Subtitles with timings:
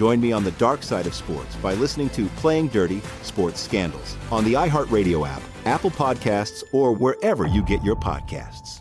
[0.00, 4.16] Join me on the dark side of sports by listening to Playing Dirty Sports Scandals
[4.32, 8.80] on the iHeartRadio app, Apple Podcasts, or wherever you get your podcasts.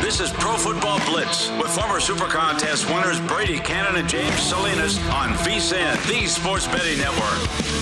[0.00, 4.96] This is Pro Football Blitz with former Super Contest winners Brady Cannon and James Salinas
[5.08, 7.81] on VSIN, the Sports Betting Network.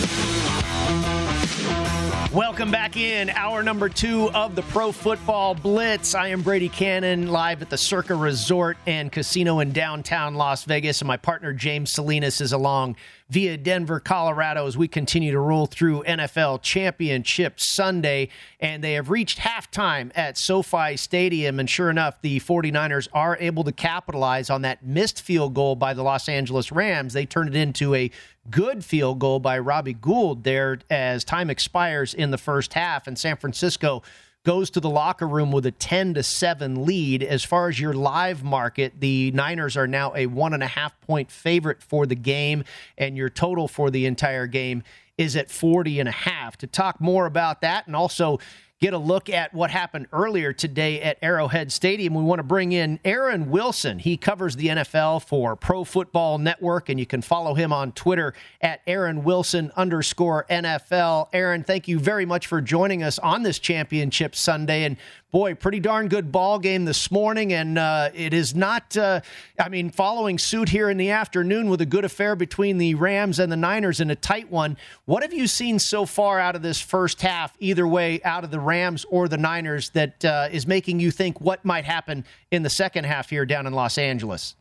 [2.33, 6.15] Welcome back in, hour number two of the Pro Football Blitz.
[6.15, 11.01] I am Brady Cannon, live at the Circa Resort and Casino in downtown Las Vegas,
[11.01, 12.95] and my partner James Salinas is along
[13.31, 18.29] via Denver, Colorado, as we continue to roll through NFL Championship Sunday.
[18.59, 21.61] And they have reached halftime at SoFi Stadium.
[21.61, 25.95] And sure enough, the 49ers are able to capitalize on that missed field goal by
[25.95, 27.13] the Los Angeles Rams.
[27.13, 28.11] They turned it into a
[28.49, 33.07] good field goal by Robbie Gould there as time expires in the first half.
[33.07, 34.03] And San Francisco
[34.45, 37.23] goes to the locker room with a 10 to 7 lead.
[37.23, 40.99] As far as your live market, the Niners are now a one and a half
[41.03, 42.65] point favorite for the game,
[42.97, 44.83] and your total for the entire game
[45.19, 46.57] is at 40 and a half.
[46.59, 48.39] To talk more about that and also
[48.81, 52.15] get a look at what happened earlier today at Arrowhead Stadium.
[52.15, 53.99] We want to bring in Aaron Wilson.
[53.99, 58.33] He covers the NFL for Pro Football Network, and you can follow him on Twitter
[58.63, 61.29] at Aaron Wilson underscore NFL.
[61.35, 64.85] Aaron, thank you very much for joining us on this championship Sunday.
[64.85, 64.97] And
[65.31, 67.53] boy, pretty darn good ball game this morning.
[67.53, 69.21] And uh, it is not, uh,
[69.59, 73.39] I mean, following suit here in the afternoon with a good affair between the Rams
[73.39, 74.77] and the Niners in a tight one.
[75.05, 78.51] What have you seen so far out of this first half, either way, out of
[78.51, 82.63] the Rams or the Niners, that uh, is making you think what might happen in
[82.63, 84.57] the second half here down in Los Angeles?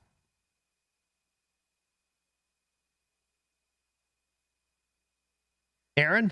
[5.98, 6.32] Aaron?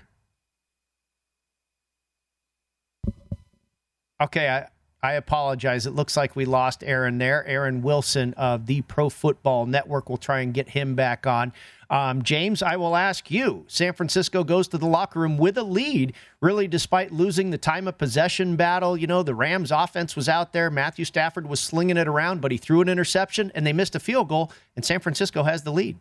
[4.20, 4.68] Okay, I,
[5.04, 5.86] I apologize.
[5.86, 7.46] It looks like we lost Aaron there.
[7.46, 10.10] Aaron Wilson of the Pro Football Network.
[10.10, 11.54] We'll try and get him back on.
[11.90, 13.64] Um, James, I will ask you.
[13.68, 17.88] San Francisco goes to the locker room with a lead, really, despite losing the time
[17.88, 18.98] of possession battle.
[18.98, 20.70] You know, the Rams' offense was out there.
[20.70, 24.00] Matthew Stafford was slinging it around, but he threw an interception and they missed a
[24.00, 25.98] field goal, and San Francisco has the lead.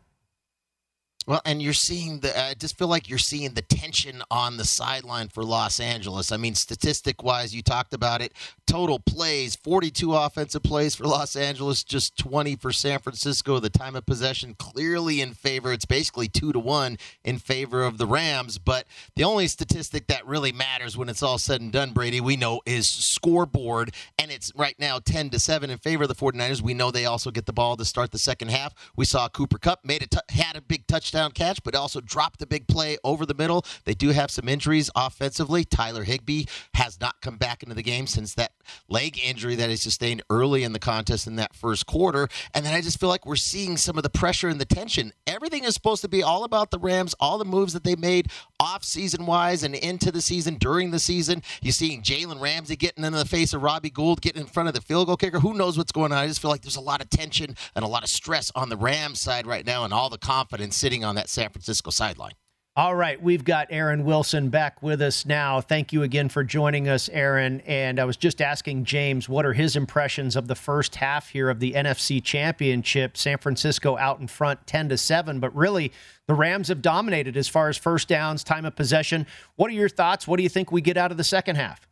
[1.27, 2.39] Well, and you're seeing the.
[2.39, 6.31] I just feel like you're seeing the tension on the sideline for Los Angeles.
[6.31, 8.33] I mean, statistic wise, you talked about it.
[8.69, 13.59] Total plays 42 offensive plays for Los Angeles, just 20 for San Francisco.
[13.59, 15.73] The time of possession clearly in favor.
[15.73, 18.59] It's basically two to one in favor of the Rams.
[18.59, 22.37] But the only statistic that really matters when it's all said and done, Brady, we
[22.37, 23.93] know is scoreboard.
[24.17, 26.63] And it's right now 10 to 7 in favor of the 49ers.
[26.63, 28.73] We know they also get the ball to start the second half.
[28.95, 32.01] We saw Cooper Kupp made a t- had a big touchdown touchdown catch, but also
[32.01, 33.65] dropped the big play over the middle.
[33.85, 35.65] They do have some injuries offensively.
[35.65, 36.45] Tyler Higbee
[36.75, 38.53] has not come back into the game since that
[38.89, 42.29] leg injury that he sustained early in the contest in that first quarter.
[42.53, 45.13] And then I just feel like we're seeing some of the pressure and the tension.
[45.27, 48.31] Everything is supposed to be all about the Rams, all the moves that they made
[48.61, 51.43] off season wise and into the season, during the season.
[51.63, 54.75] You're seeing Jalen Ramsey getting in the face of Robbie Gould, getting in front of
[54.75, 55.41] the field goal kicker.
[55.41, 56.19] Who knows what's going on?
[56.19, 58.69] I just feel like there's a lot of tension and a lot of stress on
[58.69, 62.33] the Rams side right now and all the confidence sitting on that San Francisco sideline.
[62.79, 65.63] All right, we've got Aaron Wilson back with us now.
[65.63, 67.63] Thank you again for joining us, Aaron.
[67.63, 71.49] And I was just asking James what are his impressions of the first half here
[71.49, 73.17] of the NFC Championship.
[73.17, 75.91] San Francisco out in front 10 to 7, but really
[76.27, 79.27] the Rams have dominated as far as first downs, time of possession.
[79.55, 80.29] What are your thoughts?
[80.29, 81.89] What do you think we get out of the second half?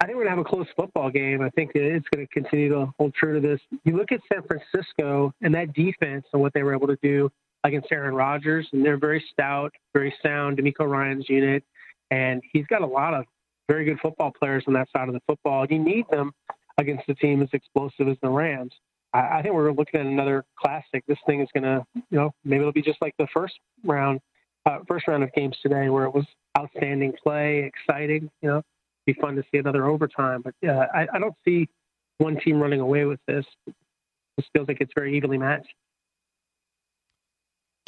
[0.00, 1.40] I think we're going to have a close football game.
[1.40, 3.60] I think it's going to continue to hold true to this.
[3.84, 7.30] You look at San Francisco and that defense and what they were able to do
[7.64, 10.58] against Aaron Rodgers, and they're very stout, very sound.
[10.58, 11.64] DeMeco Ryans unit,
[12.10, 13.24] and he's got a lot of
[13.68, 15.66] very good football players on that side of the football.
[15.68, 16.32] You need them
[16.78, 18.72] against a team as explosive as the Rams.
[19.14, 21.04] I, I think we're looking at another classic.
[21.08, 24.20] This thing is going to, you know, maybe it'll be just like the first round,
[24.66, 26.26] uh, first round of games today, where it was
[26.58, 28.30] outstanding play, exciting.
[28.42, 28.62] You know,
[29.06, 30.42] be fun to see another overtime.
[30.42, 31.68] But uh, I, I don't see
[32.18, 33.46] one team running away with this.
[34.36, 35.72] This feels like it's very evenly matched.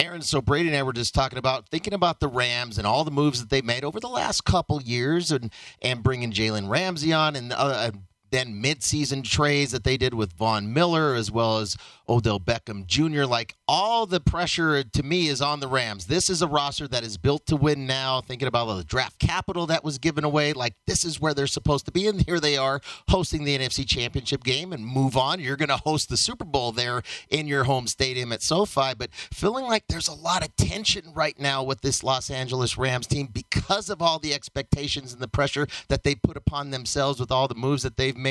[0.06, 3.02] Aaron, so Brady and I were just talking about thinking about the Rams and all
[3.02, 7.12] the moves that they made over the last couple years, and and bringing Jalen Ramsey
[7.12, 7.90] on, and uh,
[8.36, 11.76] then midseason trades that they did with Von Miller as well as
[12.08, 13.24] Odell Beckham Jr.
[13.24, 16.06] Like all the pressure to me is on the Rams.
[16.06, 18.20] This is a roster that is built to win now.
[18.20, 21.46] Thinking about all the draft capital that was given away, like this is where they're
[21.46, 22.06] supposed to be.
[22.06, 25.40] And here they are hosting the NFC Championship game and move on.
[25.40, 29.12] You're going to host the Super Bowl there in your home stadium at SoFi, but
[29.12, 33.28] feeling like there's a lot of tension right now with this Los Angeles Rams team
[33.32, 37.48] because of all the expectations and the pressure that they put upon themselves with all
[37.48, 38.25] the moves that they've made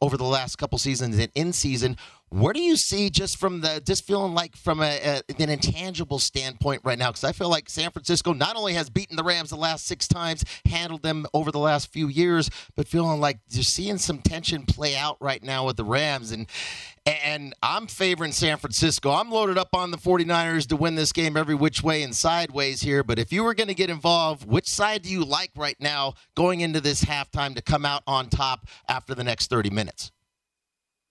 [0.00, 1.96] over the last couple seasons and in season.
[2.32, 6.20] Where do you see just from the just feeling like from a, a an intangible
[6.20, 7.08] standpoint right now?
[7.08, 10.06] Because I feel like San Francisco not only has beaten the Rams the last six
[10.06, 14.64] times, handled them over the last few years, but feeling like you're seeing some tension
[14.64, 16.30] play out right now with the Rams.
[16.30, 16.46] And
[17.04, 19.10] and I'm favoring San Francisco.
[19.10, 22.80] I'm loaded up on the 49ers to win this game every which way and sideways
[22.80, 23.02] here.
[23.02, 26.14] But if you were going to get involved, which side do you like right now
[26.36, 30.12] going into this halftime to come out on top after the next 30 minutes?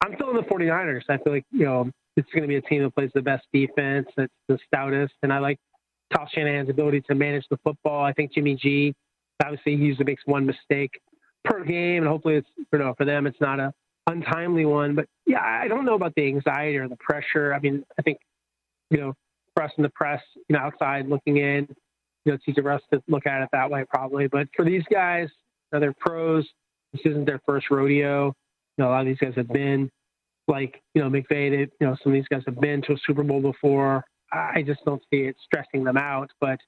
[0.04, 1.02] I'm still in the 49ers.
[1.10, 3.46] I feel like, you know, it's going to be a team that plays the best
[3.54, 5.14] defense, that's the stoutest.
[5.24, 5.58] And I like
[6.14, 8.04] Kyle Shanahan's ability to manage the football.
[8.04, 8.94] I think Jimmy G,
[9.44, 11.00] obviously, he usually makes one mistake
[11.46, 12.04] per game.
[12.04, 13.74] And hopefully, it's, you know, for them, it's not a
[14.08, 14.96] untimely one.
[14.96, 17.54] But yeah, I don't know about the anxiety or the pressure.
[17.54, 18.18] I mean, I think,
[18.90, 19.14] you know,
[19.56, 21.68] for us in the press, you know, outside looking in,
[22.26, 24.28] you know, it's easy for us to look at it that way probably.
[24.28, 25.30] But for these guys,
[25.72, 26.48] you know, they're pros.
[26.94, 28.34] This isn't their first rodeo
[28.80, 29.90] know, a lot of these guys have been
[30.48, 32.98] like, you know, McVay, they, you know, some of these guys have been to a
[33.06, 34.04] Super Bowl before.
[34.32, 36.30] I just don't see it stressing them out.
[36.42, 36.60] But,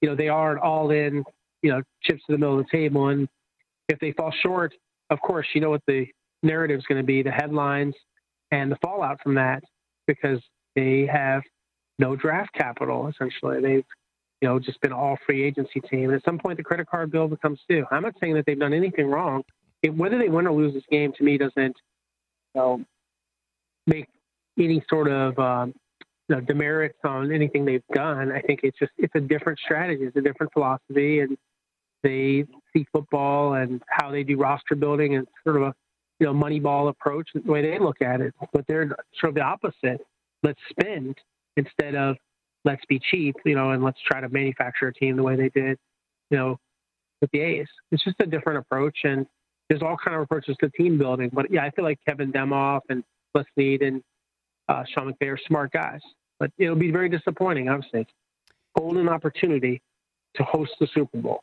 [0.00, 1.24] you know, they are all in,
[1.62, 3.08] you know, chips to the middle of the table.
[3.08, 3.28] And
[3.88, 4.74] if they fall short,
[5.10, 6.06] of course, you know what the
[6.42, 7.94] narrative is going to be, the headlines
[8.50, 9.62] and the fallout from that,
[10.06, 10.40] because
[10.76, 11.42] they have
[11.98, 13.60] no draft capital, essentially.
[13.60, 13.84] They've,
[14.40, 16.04] you know, just been all free agency team.
[16.04, 17.84] And at some point, the credit card bill becomes due.
[17.90, 19.42] I'm not saying that they've done anything wrong
[19.82, 21.74] it, whether they win or lose this game to me doesn't you
[22.54, 22.84] know,
[23.86, 24.06] make
[24.58, 25.74] any sort of um,
[26.28, 28.32] you know, demerits on anything they've done.
[28.32, 31.36] I think it's just it's a different strategy, it's a different philosophy, and
[32.02, 35.74] they see football and how they do roster building and sort of a
[36.20, 38.34] you know moneyball approach the way they look at it.
[38.52, 38.88] But they're
[39.20, 40.00] sort of the opposite.
[40.42, 41.16] Let's spend
[41.56, 42.16] instead of
[42.64, 45.48] let's be cheap, you know, and let's try to manufacture a team the way they
[45.48, 45.78] did,
[46.30, 46.58] you know,
[47.20, 47.68] with the A's.
[47.90, 49.26] It's just a different approach, and
[49.68, 51.30] there's all kind of approaches to team building.
[51.32, 53.04] But yeah, I feel like Kevin Demoff and
[53.34, 54.02] Les Snead and
[54.68, 56.00] uh, Sean McVay are smart guys.
[56.38, 58.06] But it'll be very disappointing, obviously.
[58.78, 59.82] Golden opportunity
[60.36, 61.42] to host the Super Bowl.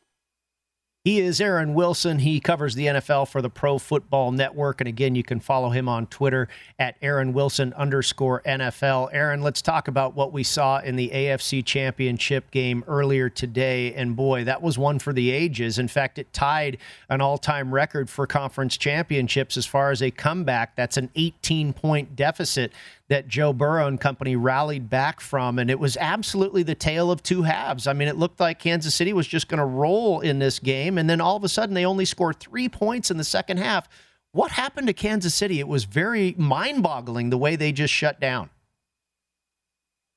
[1.06, 2.18] He is Aaron Wilson.
[2.18, 4.80] He covers the NFL for the Pro Football Network.
[4.80, 6.48] And again, you can follow him on Twitter
[6.80, 9.10] at Aaron Wilson underscore NFL.
[9.12, 13.94] Aaron, let's talk about what we saw in the AFC Championship game earlier today.
[13.94, 15.78] And boy, that was one for the ages.
[15.78, 16.78] In fact, it tied
[17.08, 20.74] an all time record for conference championships as far as a comeback.
[20.74, 22.72] That's an 18 point deficit
[23.08, 25.58] that Joe Burrow and company rallied back from.
[25.58, 27.86] And it was absolutely the tale of two halves.
[27.86, 30.98] I mean, it looked like Kansas City was just going to roll in this game.
[30.98, 33.88] And then all of a sudden, they only scored three points in the second half.
[34.32, 35.60] What happened to Kansas City?
[35.60, 38.50] It was very mind boggling the way they just shut down.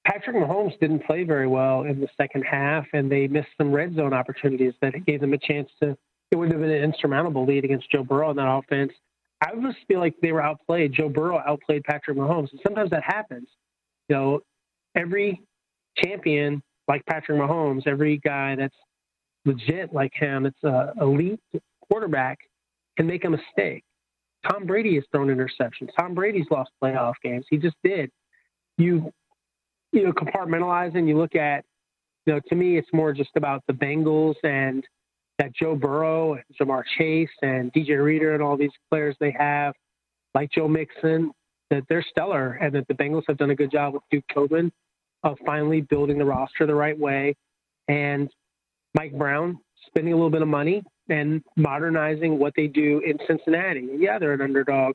[0.06, 3.96] Patrick Mahomes didn't play very well in the second half, and they missed some red
[3.96, 5.96] zone opportunities that gave them a chance to.
[6.32, 8.92] It would have been an insurmountable lead against Joe Burrow in that offense.
[9.42, 10.94] I just feel like they were outplayed.
[10.94, 12.52] Joe Burrow outplayed Patrick Mahomes.
[12.52, 13.48] And sometimes that happens.
[14.08, 14.40] You know,
[14.96, 15.42] every
[15.98, 18.76] champion like Patrick Mahomes, every guy that's
[19.46, 21.40] legit like him, it's a elite
[21.90, 22.40] quarterback,
[22.98, 23.84] can make a mistake.
[24.50, 25.90] Tom Brady has thrown interceptions.
[25.98, 27.46] Tom Brady's lost playoff games.
[27.50, 28.12] He just did.
[28.78, 29.12] You,
[29.92, 31.64] you know, compartmentalize and you look at,
[32.26, 34.86] you know, to me, it's more just about the Bengals and–
[35.40, 39.74] that Joe Burrow and Ja'Marr Chase and DJ Reader and all these players they have,
[40.36, 41.32] like Joe Mixon,
[41.72, 44.72] that they're stellar and that the Bengals have done a good job with Duke Tobin
[45.24, 47.36] of finally building the roster the right way.
[47.88, 48.30] And
[48.94, 53.88] Mike Brown spending a little bit of money and modernizing what they do in Cincinnati.
[53.98, 54.94] Yeah, they're an underdog.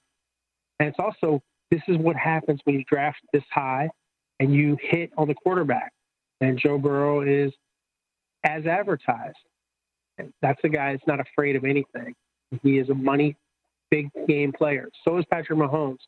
[0.78, 3.88] And it's also, this is what happens when you draft this high
[4.40, 5.92] and you hit on the quarterback.
[6.40, 7.52] And Joe Burrow is
[8.44, 9.36] as advertised.
[10.42, 12.14] That's a guy that's not afraid of anything.
[12.62, 13.36] He is a money,
[13.90, 14.88] big game player.
[15.04, 15.98] So is Patrick Mahomes.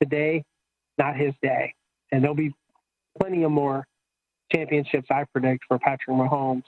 [0.00, 0.44] Today,
[0.98, 1.74] not his day.
[2.10, 2.54] And there'll be
[3.20, 3.86] plenty of more
[4.52, 6.64] championships, I predict, for Patrick Mahomes.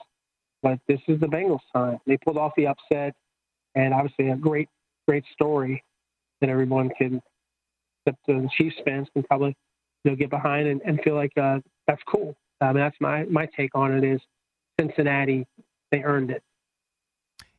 [0.61, 1.99] But this is the Bengals' time.
[2.07, 3.13] They pulled off the upset,
[3.75, 4.67] and obviously a great,
[5.07, 5.83] great story
[6.41, 7.21] that everyone can,
[8.05, 9.55] that the Chiefs fans, can probably
[10.03, 12.35] you know, get behind and, and feel like uh, that's cool.
[12.61, 14.21] I mean, that's my, my take on it is
[14.79, 15.45] Cincinnati,
[15.91, 16.41] they earned it.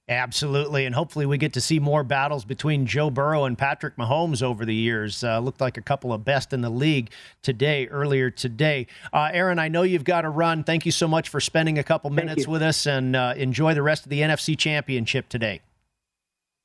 [0.08, 4.40] Absolutely, and hopefully we get to see more battles between Joe Burrow and Patrick Mahomes
[4.40, 5.24] over the years.
[5.24, 7.10] Uh, looked like a couple of best in the league
[7.42, 8.86] today, earlier today.
[9.12, 10.62] Uh, Aaron, I know you've got to run.
[10.62, 13.82] Thank you so much for spending a couple minutes with us, and uh, enjoy the
[13.82, 15.60] rest of the NFC Championship today.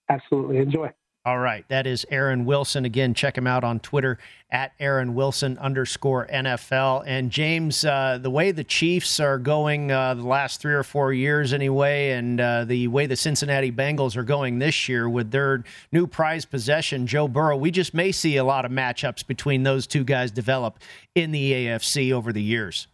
[0.08, 0.92] Absolutely, enjoy.
[1.24, 1.64] All right.
[1.68, 2.84] That is Aaron Wilson.
[2.84, 4.18] Again, check him out on Twitter
[4.50, 7.04] at Aaron Wilson underscore NFL.
[7.06, 11.14] And James, uh, the way the Chiefs are going uh, the last three or four
[11.14, 15.64] years anyway, and uh, the way the Cincinnati Bengals are going this year with their
[15.92, 19.86] new prize possession, Joe Burrow, we just may see a lot of matchups between those
[19.86, 20.80] two guys develop
[21.14, 22.88] in the AFC over the years.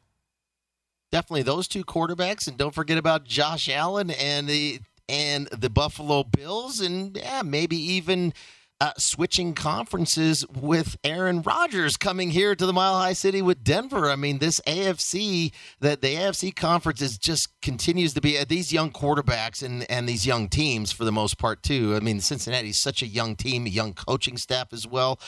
[1.13, 6.23] Definitely those two quarterbacks, and don't forget about Josh Allen and the and the Buffalo
[6.23, 8.33] Bills, and yeah, maybe even
[8.79, 14.09] uh, switching conferences with Aaron Rodgers coming here to the Mile High City with Denver.
[14.09, 18.71] I mean, this AFC, that the AFC conference is just continues to be uh, these
[18.71, 21.95] young quarterbacks and and these young teams for the most part too.
[21.95, 25.19] I mean, Cincinnati's such a young team, a young coaching staff as well.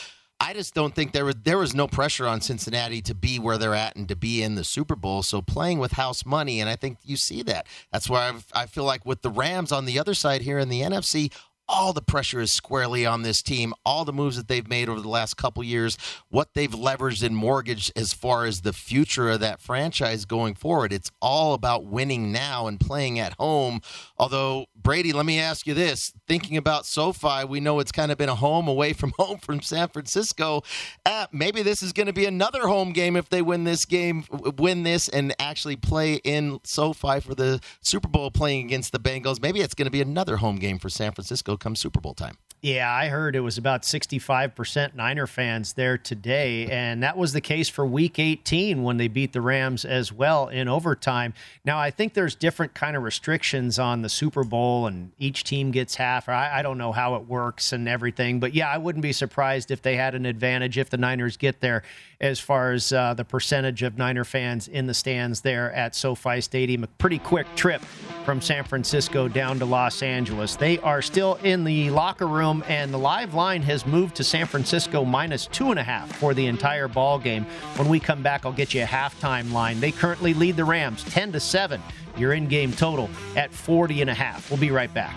[0.41, 3.57] I just don't think there was there was no pressure on Cincinnati to be where
[3.57, 5.21] they're at and to be in the Super Bowl.
[5.21, 7.67] So playing with house money, and I think you see that.
[7.91, 10.69] That's why I've, I feel like with the Rams on the other side here in
[10.69, 11.33] the NFC,
[11.69, 13.73] all the pressure is squarely on this team.
[13.85, 15.97] All the moves that they've made over the last couple years,
[16.29, 20.91] what they've leveraged and mortgaged as far as the future of that franchise going forward.
[20.91, 23.81] It's all about winning now and playing at home.
[24.17, 28.17] Although Brady, let me ask you this: thinking about SoFi, we know it's kind of
[28.17, 30.63] been a home away from home from San Francisco.
[31.05, 34.23] Uh, maybe this is going to be another home game if they win this game,
[34.57, 39.39] win this, and actually play in SoFi for the Super Bowl, playing against the Bengals.
[39.39, 42.37] Maybe it's going to be another home game for San Francisco come Super Bowl time.
[42.61, 46.65] Yeah, I heard it was about 65% Niner fans there today.
[46.65, 50.49] And that was the case for week 18 when they beat the Rams as well
[50.49, 51.33] in overtime.
[51.63, 55.71] Now, I think there's different kind of restrictions on the Super Bowl, and each team
[55.71, 56.27] gets half.
[56.27, 58.41] I, I don't know how it works and everything.
[58.41, 61.61] But yeah, I wouldn't be surprised if they had an advantage if the Niners get
[61.61, 61.83] there
[62.21, 66.41] as far as uh, the percentage of Niner fans in the stands there at SoFi
[66.41, 66.83] Stadium.
[66.83, 67.81] A pretty quick trip
[68.25, 70.55] from San Francisco down to Los Angeles.
[70.55, 74.45] They are still in the locker room and the live line has moved to San
[74.45, 77.45] Francisco minus two and a half for the entire ball game.
[77.77, 79.79] When we come back, I'll get you a halftime line.
[79.79, 81.81] They currently lead the Rams 10 to 7.
[82.17, 84.49] Your in-game total at 40 and a half.
[84.51, 85.15] We'll be right back.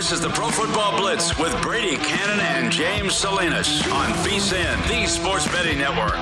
[0.00, 5.06] This is the Pro Football Blitz with Brady Cannon and James Salinas on VSIN, the
[5.06, 6.16] Sports Betting Network.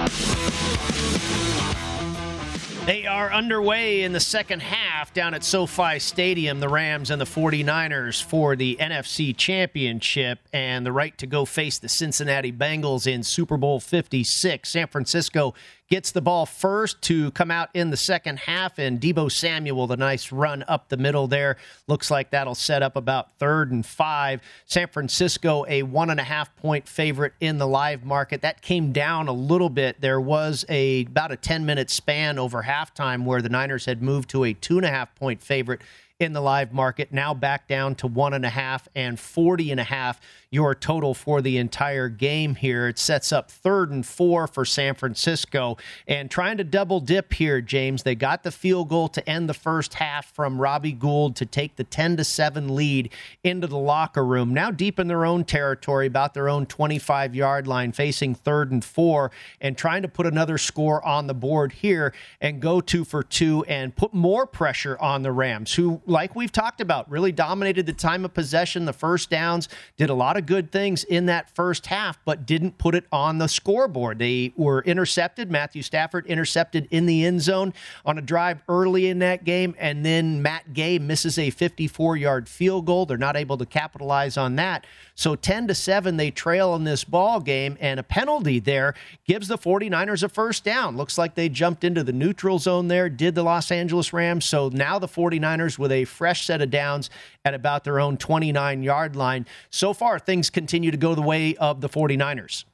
[2.86, 7.24] They are underway in the second half down at SoFi Stadium, the Rams and the
[7.24, 13.22] 49ers for the NFC Championship and the right to go face the Cincinnati Bengals in
[13.22, 14.68] Super Bowl 56.
[14.68, 15.54] San Francisco
[15.88, 19.96] gets the ball first to come out in the second half, and Deebo Samuel, the
[19.96, 21.56] nice run up the middle there.
[21.86, 24.40] Looks like that'll set up about third and five.
[24.66, 28.42] San Francisco, a one and a half point favorite in the live market.
[28.42, 30.00] That came down a little bit.
[30.00, 34.30] There was a about a 10 minute span over halftime where the Niners had moved
[34.30, 35.80] to a two and a half point favorite
[36.20, 39.80] in the live market, now back down to one and a half and 40 and
[39.80, 42.88] a half your total for the entire game here.
[42.88, 45.76] It sets up third and four for San Francisco.
[46.06, 48.02] And trying to double dip here, James.
[48.02, 51.76] They got the field goal to end the first half from Robbie Gould to take
[51.76, 53.12] the 10 to 7 lead
[53.44, 54.54] into the locker room.
[54.54, 58.84] Now deep in their own territory, about their own 25 yard line, facing third and
[58.84, 63.22] four, and trying to put another score on the board here and go two for
[63.22, 67.84] two and put more pressure on the Rams, who, like we've talked about, really dominated
[67.86, 71.54] the time of possession, the first downs, did a lot of good things in that
[71.54, 74.18] first half, but didn't put it on the scoreboard.
[74.18, 75.50] They were intercepted.
[75.50, 80.04] Matthew Stafford intercepted in the end zone on a drive early in that game, and
[80.04, 83.06] then Matt Gay misses a 54 yard field goal.
[83.06, 84.86] They're not able to capitalize on that.
[85.14, 88.94] So 10 to 7, they trail in this ball game, and a penalty there
[89.26, 90.96] gives the 49ers a first down.
[90.96, 94.44] Looks like they jumped into the neutral zone there, did the Los Angeles Rams.
[94.44, 97.10] So now the 49ers with a fresh set of downs
[97.48, 99.46] at about their own 29 yard line.
[99.70, 102.64] So far, things continue to go the way of the 49ers.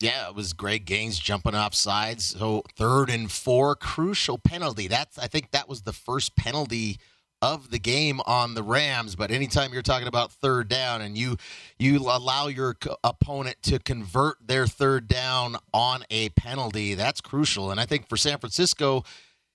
[0.00, 2.36] Yeah, it was Greg Gaines jumping off sides.
[2.38, 4.86] So third and four, crucial penalty.
[4.86, 6.98] That's I think that was the first penalty
[7.40, 9.16] of the game on the Rams.
[9.16, 11.36] But anytime you're talking about third down and you
[11.78, 17.70] you allow your opponent to convert their third down on a penalty, that's crucial.
[17.70, 19.04] And I think for San Francisco,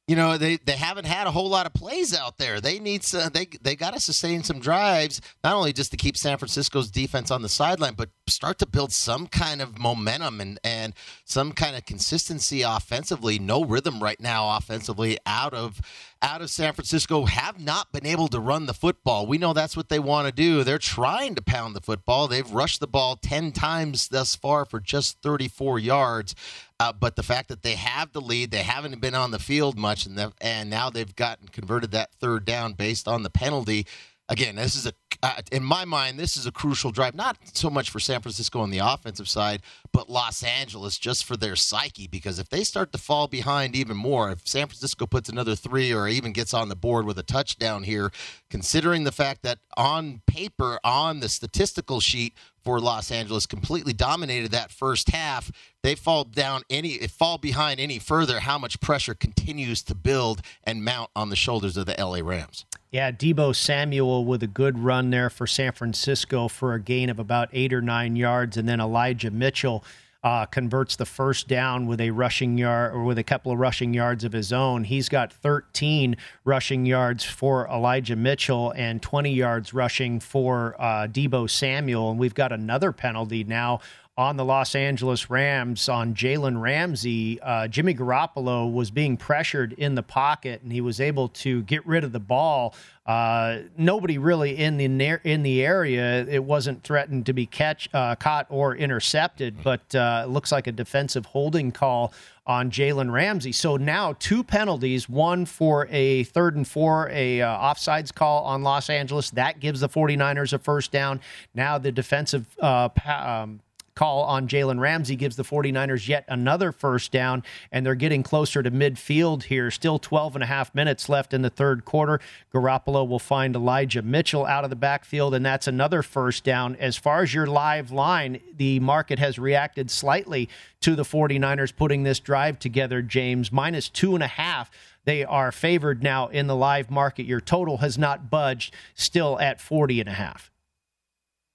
[0.09, 2.59] you know they, they haven't had a whole lot of plays out there.
[2.59, 6.39] They need they they got to sustain some drives, not only just to keep San
[6.39, 10.95] Francisco's defense on the sideline, but start to build some kind of momentum and and
[11.25, 13.37] some kind of consistency offensively.
[13.37, 15.79] No rhythm right now offensively out of
[16.21, 19.25] out of San Francisco have not been able to run the football.
[19.25, 20.63] We know that's what they want to do.
[20.63, 22.27] They're trying to pound the football.
[22.27, 26.35] They've rushed the ball 10 times thus far for just 34 yards.
[26.79, 29.77] Uh, but the fact that they have the lead, they haven't been on the field
[29.77, 33.85] much, and, and now they've gotten converted that third down based on the penalty
[34.29, 37.69] again, this is a uh, in my mind, this is a crucial drive, not so
[37.69, 42.07] much for San Francisco on the offensive side, but Los Angeles just for their psyche.
[42.07, 45.93] Because if they start to fall behind even more, if San Francisco puts another three
[45.93, 48.11] or even gets on the board with a touchdown here,
[48.49, 52.33] considering the fact that on paper, on the statistical sheet
[52.69, 57.97] for Los Angeles, completely dominated that first half, they fall down any, fall behind any
[57.97, 62.19] further, how much pressure continues to build and mount on the shoulders of the LA
[62.21, 62.65] Rams.
[62.91, 67.17] Yeah, Debo Samuel with a good run there for San Francisco for a gain of
[67.17, 69.83] about eight or nine yards, and then Elijah Mitchell
[70.23, 73.93] uh, converts the first down with a rushing yard or with a couple of rushing
[73.93, 74.83] yards of his own.
[74.83, 81.49] He's got 13 rushing yards for Elijah Mitchell and 20 yards rushing for uh, Deebo
[81.49, 83.79] Samuel, and we've got another penalty now
[84.19, 87.39] on the Los Angeles Rams on Jalen Ramsey.
[87.39, 91.87] Uh, Jimmy Garoppolo was being pressured in the pocket, and he was able to get
[91.87, 92.75] rid of the ball.
[93.09, 96.23] Uh, nobody really in the in the area.
[96.29, 100.67] It wasn't threatened to be catch uh, caught or intercepted, but uh, it looks like
[100.67, 102.13] a defensive holding call
[102.45, 103.51] on Jalen Ramsey.
[103.51, 108.61] So now two penalties, one for a third and four, a uh, offsides call on
[108.61, 109.31] Los Angeles.
[109.31, 111.19] That gives the 49ers a first down.
[111.55, 113.61] Now the defensive uh, um,
[113.99, 118.63] call on Jalen Ramsey gives the 49ers yet another first down, and they're getting closer
[118.63, 119.69] to midfield here.
[119.69, 122.21] Still 12 and a half minutes left in the third quarter.
[122.53, 126.77] Garoppolo will find Elijah Mitchell out of the backfield, and that's another first down.
[126.77, 130.47] As far as your live line, the market has reacted slightly
[130.79, 133.51] to the 49ers putting this drive together, James.
[133.51, 134.71] Minus two and a half.
[135.03, 137.25] They are favored now in the live market.
[137.25, 140.49] Your total has not budged, still at 40 and a half.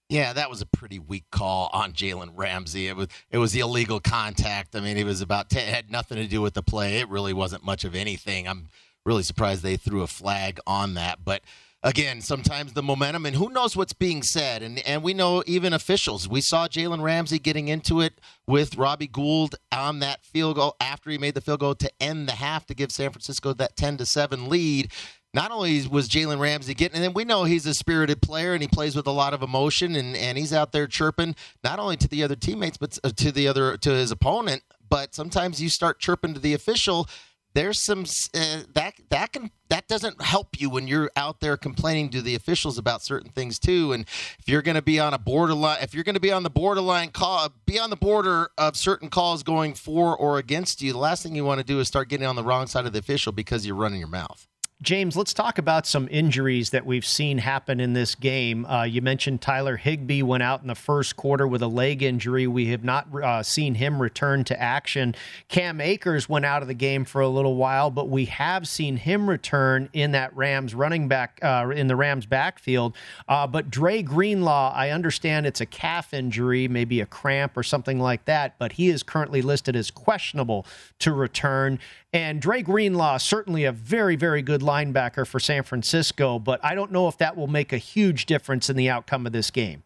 [0.09, 2.89] Yeah, that was a pretty weak call on Jalen Ramsey.
[2.89, 4.77] It was it was the illegal contact.
[4.77, 6.99] I mean, it was about it had nothing to do with the play.
[6.99, 8.47] It really wasn't much of anything.
[8.47, 8.69] I'm
[9.07, 11.43] really surprised they threw a flag on that, but
[11.83, 14.63] again, sometimes the momentum and who knows what's being said.
[14.63, 16.29] And and we know even officials.
[16.29, 21.11] We saw Jalen Ramsey getting into it with Robbie Gould on that field goal after
[21.11, 23.99] he made the field goal to end the half to give San Francisco that 10
[23.99, 24.91] to 7 lead
[25.35, 28.63] not only was Jalen Ramsey getting, and then we know he's a spirited player and
[28.63, 31.97] he plays with a lot of emotion and, and he's out there chirping not only
[31.97, 34.63] to the other teammates but to the other to his opponent.
[34.89, 37.09] But sometimes you start chirping to the official.
[37.53, 42.11] There's some uh, that that can that doesn't help you when you're out there complaining
[42.11, 43.93] to the officials about certain things too.
[43.93, 44.05] And
[44.39, 46.51] if you're going to be on a borderline, if you're going to be on the
[46.51, 50.93] borderline call, be on the border of certain calls going for or against you.
[50.93, 52.93] The last thing you want to do is start getting on the wrong side of
[52.93, 54.47] the official because you're running your mouth.
[54.83, 58.67] James, let's talk about some injuries that we've seen happen in this game.
[58.67, 62.49] Uh, you mentioned Tyler Higbee went out in the first quarter with a leg injury.
[62.49, 65.15] We have not uh, seen him return to action.
[65.49, 68.97] Cam Akers went out of the game for a little while, but we have seen
[68.97, 72.97] him return in that Rams running back uh, in the Rams backfield.
[73.29, 78.01] Uh, but Dre Greenlaw, I understand it's a calf injury, maybe a cramp or something
[78.01, 80.67] like that, but he is currently listed as questionable
[80.99, 81.79] to return.
[82.13, 86.91] And Dre Greenlaw, certainly a very, very good linebacker for San Francisco, but I don't
[86.91, 89.83] know if that will make a huge difference in the outcome of this game.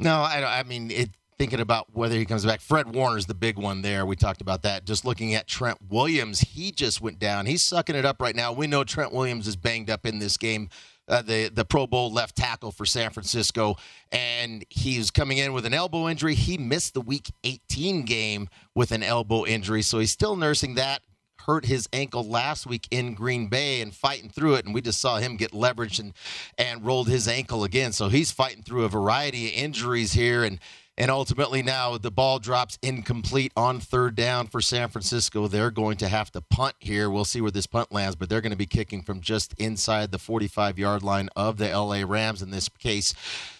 [0.00, 2.60] No, I, I mean, it, thinking about whether he comes back.
[2.60, 4.04] Fred Warner's the big one there.
[4.04, 4.84] We talked about that.
[4.84, 7.46] Just looking at Trent Williams, he just went down.
[7.46, 8.52] He's sucking it up right now.
[8.52, 10.68] We know Trent Williams is banged up in this game
[11.08, 13.76] uh, the the Pro Bowl left tackle for San Francisco,
[14.10, 16.34] and he's coming in with an elbow injury.
[16.34, 21.02] He missed the Week 18 game with an elbow injury, so he's still nursing that.
[21.46, 25.00] Hurt his ankle last week in Green Bay and fighting through it, and we just
[25.00, 26.12] saw him get leveraged and
[26.58, 27.92] and rolled his ankle again.
[27.92, 30.58] So he's fighting through a variety of injuries here, and
[30.96, 35.48] and ultimately, now the ball drops incomplete on third down for San Francisco.
[35.48, 37.10] They're going to have to punt here.
[37.10, 40.12] We'll see where this punt lands, but they're going to be kicking from just inside
[40.12, 43.12] the 45 yard line of the LA Rams in this case.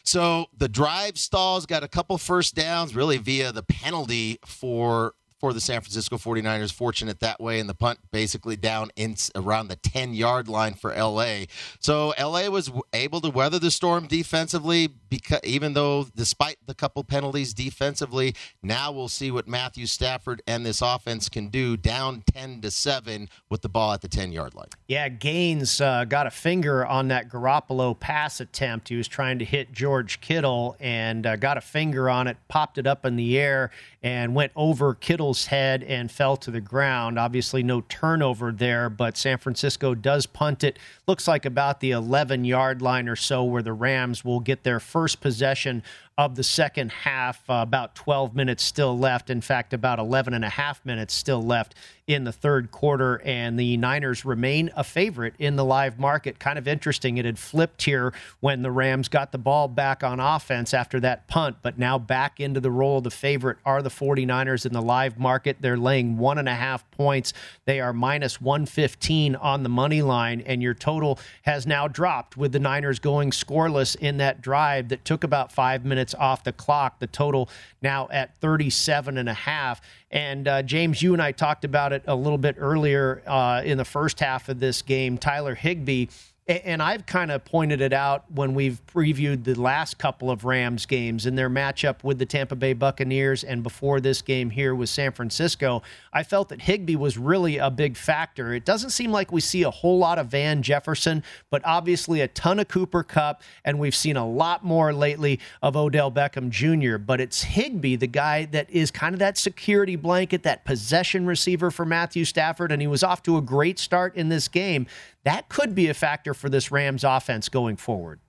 [0.05, 5.53] So the drive stalls got a couple first downs, really via the penalty for for
[5.53, 6.73] the San Francisco 49ers.
[6.73, 10.91] Fortunate that way, and the punt basically down in around the 10 yard line for
[10.91, 11.41] LA.
[11.81, 17.05] So LA was able to weather the storm defensively, because even though despite the couple
[17.05, 22.63] penalties defensively, now we'll see what Matthew Stafford and this offense can do down 10
[22.63, 24.69] to 7 with the ball at the 10 yard line.
[24.89, 28.89] Yeah, Gaines uh, got a finger on that Garoppolo pass attempt.
[28.89, 32.79] He was trying to hit George Kittle and uh, got a finger on it, popped
[32.79, 33.71] it up in the air,
[34.03, 37.19] and went over Kittle's head and fell to the ground.
[37.19, 40.79] Obviously, no turnover there, but San Francisco does punt it.
[41.07, 44.81] Looks like about the 11 yard line or so, where the Rams will get their
[44.81, 45.83] first possession
[46.17, 47.43] of the second half.
[47.49, 49.31] Uh, about 12 minutes still left.
[49.31, 51.75] In fact, about 11 and a half minutes still left
[52.07, 56.39] in the third quarter, and the Niners remain a favorite in the live market.
[56.39, 57.17] Kind of interesting.
[57.17, 61.27] It had flipped here when the Rams got the ball back on offense after that
[61.29, 64.83] punt, but now back into the role of the favorite are the 49ers in the
[64.83, 65.57] live market.
[65.61, 67.33] They're laying one and a half points.
[67.65, 72.53] They are minus 115 on the money line, and your total has now dropped with
[72.53, 76.99] the Niners going scoreless in that drive that took about five minutes off the clock.
[76.99, 77.49] The total
[77.81, 79.81] now at 37 and a half.
[80.11, 83.79] And uh, James, you and I talked about it a little bit earlier uh, in
[83.79, 85.17] the first half of this game.
[85.17, 86.09] Tyler Higbee
[86.47, 90.85] and I've kind of pointed it out when we've previewed the last couple of Rams
[90.85, 94.91] games in their matchup with the Tampa Bay Buccaneers and before this game here with
[94.91, 95.83] San Francisco.
[96.13, 98.53] I felt that Higbee was really a big factor.
[98.53, 102.29] It doesn't seem like we see a whole lot of Van Jefferson, but obviously a
[102.29, 106.99] ton of Cooper Kupp, and we've seen a lot more lately of Odell Beckham Jr.
[106.99, 111.71] But it's Higbee, the guy that is kind of that security blanket, that possession receiver
[111.71, 114.87] for Matthew Stafford, and he was off to a great start in this game
[115.25, 118.21] that could be a factor for this Rams offense going forward.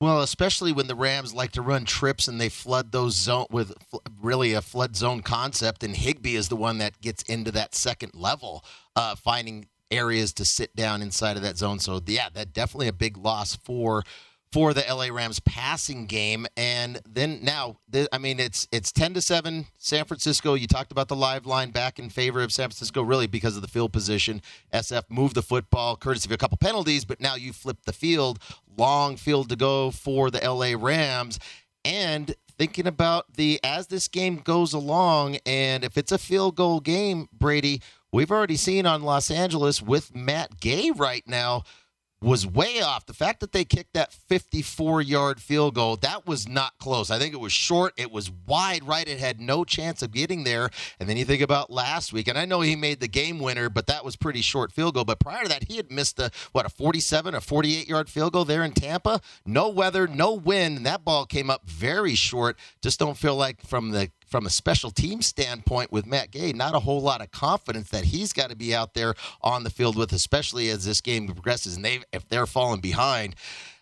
[0.00, 3.72] Well, especially when the Rams like to run trips and they flood those zone with
[4.20, 8.12] really a flood zone concept, and Higbee is the one that gets into that second
[8.14, 8.62] level,
[8.94, 11.78] uh, finding areas to sit down inside of that zone.
[11.78, 14.02] So yeah, that definitely a big loss for
[14.52, 16.46] for the LA Rams passing game.
[16.56, 17.78] And then now,
[18.12, 20.54] I mean, it's it's ten to seven San Francisco.
[20.54, 23.62] You talked about the live line back in favor of San Francisco, really because of
[23.62, 24.40] the field position.
[24.72, 28.38] SF moved the football, courtesy of a couple penalties, but now you flip the field,
[28.76, 31.38] long field to go for the LA Rams,
[31.84, 36.80] and thinking about the as this game goes along, and if it's a field goal
[36.80, 37.82] game, Brady,
[38.12, 41.64] we've already seen on Los Angeles with Matt Gay right now
[42.22, 43.06] was way off.
[43.06, 47.10] The fact that they kicked that 54 yard field goal, that was not close.
[47.10, 47.92] I think it was short.
[47.96, 49.06] It was wide right.
[49.06, 50.70] It had no chance of getting there.
[50.98, 53.68] And then you think about last week, and I know he made the game winner,
[53.68, 55.04] but that was pretty short field goal.
[55.04, 58.32] But prior to that, he had missed a, what, a 47, a 48 yard field
[58.32, 59.20] goal there in Tampa.
[59.44, 60.78] No weather, no wind.
[60.78, 62.58] And that ball came up very short.
[62.82, 66.74] Just don't feel like from the from a special team standpoint with Matt Gay, not
[66.74, 69.96] a whole lot of confidence that he's got to be out there on the field
[69.96, 71.76] with, especially as this game progresses.
[71.76, 73.36] And they, if they're falling behind,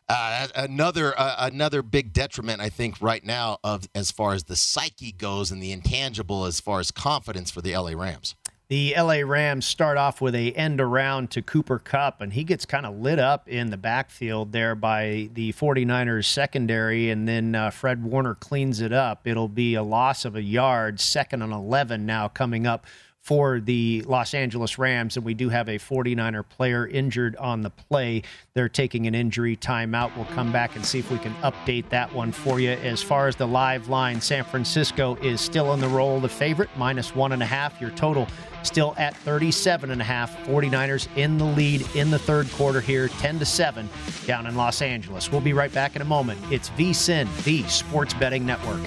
[0.08, 4.56] uh, another uh, another big detriment, I think, right now of as far as the
[4.56, 8.34] psyche goes and the intangible as far as confidence for the LA Rams
[8.68, 12.64] the LA Rams start off with a end around to Cooper Kupp, and he gets
[12.64, 17.70] kind of lit up in the backfield there by the 49ers secondary, and then uh,
[17.70, 19.26] Fred Warner cleans it up.
[19.26, 22.86] It'll be a loss of a yard, second and 11 now coming up
[23.24, 27.70] for the Los Angeles Rams, and we do have a 49er player injured on the
[27.70, 28.22] play.
[28.52, 30.14] They're taking an injury timeout.
[30.14, 32.70] We'll come back and see if we can update that one for you.
[32.70, 36.28] As far as the live line, San Francisco is still in the role, of the
[36.28, 37.80] favorite, minus one and a half.
[37.80, 38.28] Your total
[38.62, 40.36] still at 37 and a half.
[40.46, 43.88] 49ers in the lead in the third quarter here, 10 to 7
[44.26, 45.32] down in Los Angeles.
[45.32, 46.38] We'll be right back in a moment.
[46.50, 48.82] It's VSIN, the Sports Betting Network.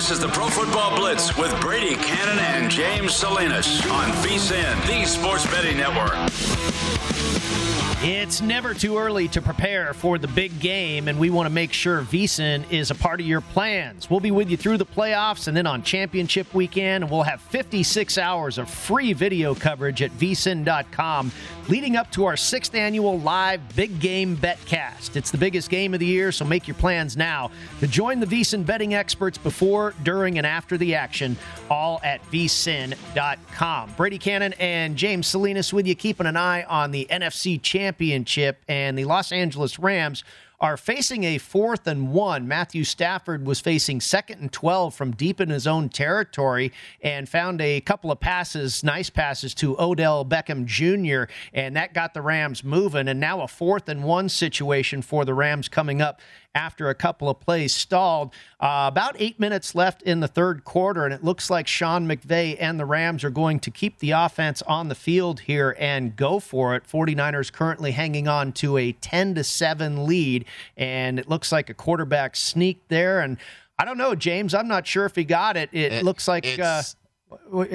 [0.00, 5.04] This is the Pro Football Blitz with Brady Cannon and James Salinas on VSIN, the
[5.04, 6.16] Sports Betting Network.
[8.02, 11.74] It's never too early to prepare for the big game, and we want to make
[11.74, 14.08] sure VSIN is a part of your plans.
[14.08, 17.42] We'll be with you through the playoffs and then on championship weekend, and we'll have
[17.42, 21.30] 56 hours of free video coverage at VSIN.com
[21.68, 25.14] leading up to our sixth annual live big game betcast.
[25.14, 28.26] It's the biggest game of the year, so make your plans now to join the
[28.26, 31.36] VSIN betting experts before, during, and after the action,
[31.70, 33.94] all at VSIN.com.
[33.96, 38.96] Brady Cannon and James Salinas with you, keeping an eye on the NFC Championship, and
[38.96, 40.22] the Los Angeles Rams
[40.60, 42.46] are facing a fourth and one.
[42.46, 46.70] Matthew Stafford was facing second and 12 from deep in his own territory
[47.02, 52.14] and found a couple of passes, nice passes to Odell Beckham Jr., and that got
[52.14, 53.08] the Rams moving.
[53.08, 56.20] And now a fourth and one situation for the Rams coming up
[56.54, 58.32] after a couple of plays stalled.
[58.58, 62.56] Uh, about eight minutes left in the third quarter, and it looks like Sean McVay
[62.58, 66.40] and the Rams are going to keep the offense on the field here and go
[66.40, 66.84] for it.
[66.84, 70.44] 49ers currently hanging on to a 10 to 7 lead,
[70.76, 73.20] and it looks like a quarterback sneak there.
[73.20, 73.36] And
[73.78, 74.54] I don't know, James.
[74.54, 75.70] I'm not sure if he got it.
[75.72, 76.58] It, it looks like.
[76.58, 76.82] Uh,
[77.48, 77.70] what,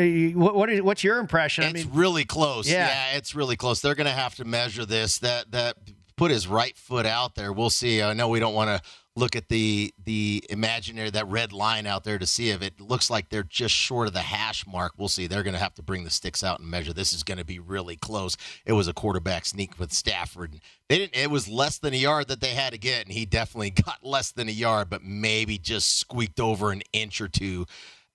[0.56, 1.64] what is, what's your impression?
[1.64, 2.70] It's I mean, really close.
[2.70, 2.88] Yeah.
[2.88, 3.82] yeah, it's really close.
[3.82, 5.20] They're going to have to measure this.
[5.20, 5.78] That that
[6.18, 7.52] put his right foot out there.
[7.52, 8.02] We'll see.
[8.02, 12.04] I know we don't want to look at the the imaginary that red line out
[12.04, 14.94] there to see if it looks like they're just short of the hash mark.
[14.98, 15.28] We'll see.
[15.28, 16.94] They're going to have to bring the sticks out and measure.
[16.94, 18.36] This is going to be really close.
[18.66, 20.60] It was a quarterback sneak with Stafford.
[20.90, 21.16] They didn't.
[21.16, 24.04] It was less than a yard that they had to get, and he definitely got
[24.04, 27.66] less than a yard, but maybe just squeaked over an inch or two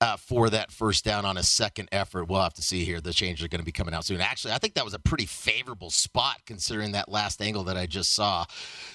[0.00, 2.24] uh, for that first down on a second effort.
[2.28, 3.00] We'll have to see here.
[3.00, 4.20] The changes are going to be coming out soon.
[4.20, 7.86] Actually, I think that was a pretty favorable spot considering that last angle that I
[7.86, 8.44] just saw.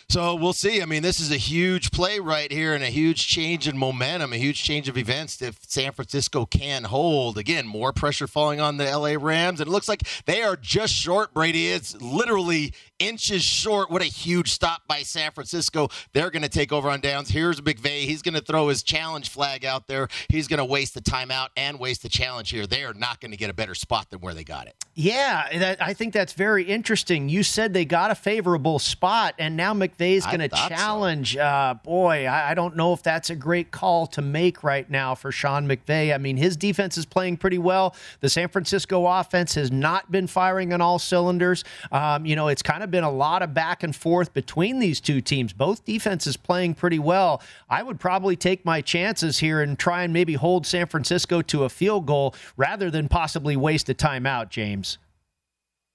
[0.07, 0.81] So we'll see.
[0.81, 4.33] I mean, this is a huge play right here and a huge change in momentum,
[4.33, 7.37] a huge change of events if San Francisco can hold.
[7.37, 9.59] Again, more pressure falling on the LA Rams.
[9.59, 11.67] And it looks like they are just short, Brady.
[11.67, 13.89] It's literally inches short.
[13.89, 15.89] What a huge stop by San Francisco.
[16.13, 17.29] They're going to take over on downs.
[17.29, 18.03] Here's McVay.
[18.03, 20.07] He's going to throw his challenge flag out there.
[20.29, 22.67] He's going to waste the timeout and waste the challenge here.
[22.67, 24.75] They are not going to get a better spot than where they got it.
[24.93, 27.27] Yeah, that, I think that's very interesting.
[27.27, 31.34] You said they got a favorable spot, and now McVay's going to challenge.
[31.34, 31.41] So.
[31.41, 35.15] Uh, boy, I, I, don't know if that's a great call to make right now
[35.15, 36.13] for Sean McVay.
[36.13, 37.95] I mean, his defense is playing pretty well.
[38.19, 41.63] The San Francisco offense has not been firing on all cylinders.
[41.91, 44.99] Um, you know, it's kind of been a lot of back and forth between these
[44.99, 45.53] two teams.
[45.53, 47.41] Both defenses playing pretty well.
[47.69, 51.63] I would probably take my chances here and try and maybe hold San Francisco to
[51.63, 54.97] a field goal rather than possibly waste a timeout, James.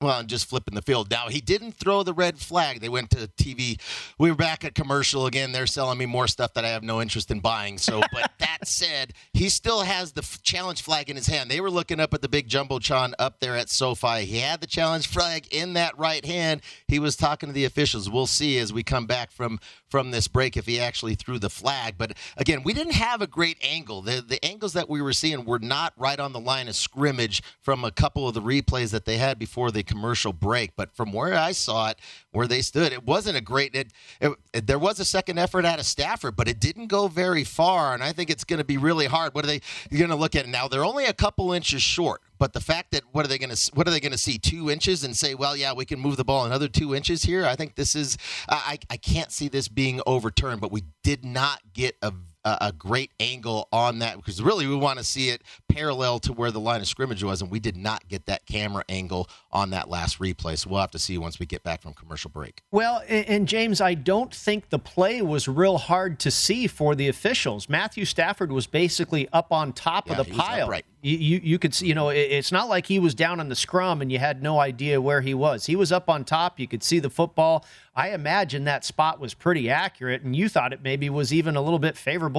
[0.02, 1.10] Well, just flipping the field.
[1.10, 2.80] Now, he didn't throw the red flag.
[2.80, 3.78] They went to TV.
[4.18, 5.52] We were back at commercial again.
[5.52, 7.76] They're selling me more stuff that I have no interest in buying.
[7.76, 11.50] So, but that said, he still has the challenge flag in his hand.
[11.50, 14.24] They were looking up at the big Jumbotron up there at SoFi.
[14.24, 16.62] He had the challenge flag in that right hand.
[16.88, 18.08] He was talking to the officials.
[18.08, 19.60] We'll see as we come back from
[19.90, 21.96] from this break if he actually threw the flag.
[21.98, 24.02] But again, we didn't have a great angle.
[24.02, 27.42] The, the angles that we were seeing were not right on the line of scrimmage
[27.60, 30.76] from a couple of the replays that they had before the commercial break.
[30.76, 31.98] But from where I saw it,
[32.30, 33.74] where they stood, it wasn't a great.
[33.74, 37.08] It, it, it, there was a second effort out of Stafford, but it didn't go
[37.08, 37.92] very far.
[37.94, 39.34] And I think it's going to be really hard.
[39.34, 40.68] What are they going to look at now?
[40.68, 42.20] They're only a couple inches short.
[42.38, 44.38] But the fact that what are they going to what are they going to see
[44.38, 47.44] two inches and say, well, yeah, we can move the ball another two inches here.
[47.44, 48.16] I think this is
[48.48, 50.60] I I can't see this being overturned.
[50.60, 52.12] But we did not get a
[52.44, 56.50] a, great angle on that because really we want to see it parallel to where
[56.50, 59.88] the line of scrimmage was, and we did not get that camera angle on that
[59.88, 60.56] last replay.
[60.56, 62.62] So we'll have to see once we get back from commercial break.
[62.70, 67.08] Well, and James, I don't think the play was real hard to see for the
[67.08, 67.68] officials.
[67.68, 70.68] Matthew Stafford was basically up on top yeah, of the pile.
[70.68, 70.84] Right.
[71.02, 73.56] You, you, you could see, you know, it's not like he was down on the
[73.56, 75.64] scrum and you had no idea where he was.
[75.64, 76.60] He was up on top.
[76.60, 77.64] You could see the football.
[77.94, 81.60] I imagine that spot was pretty accurate, and you thought it maybe was even a
[81.60, 82.29] little bit favorable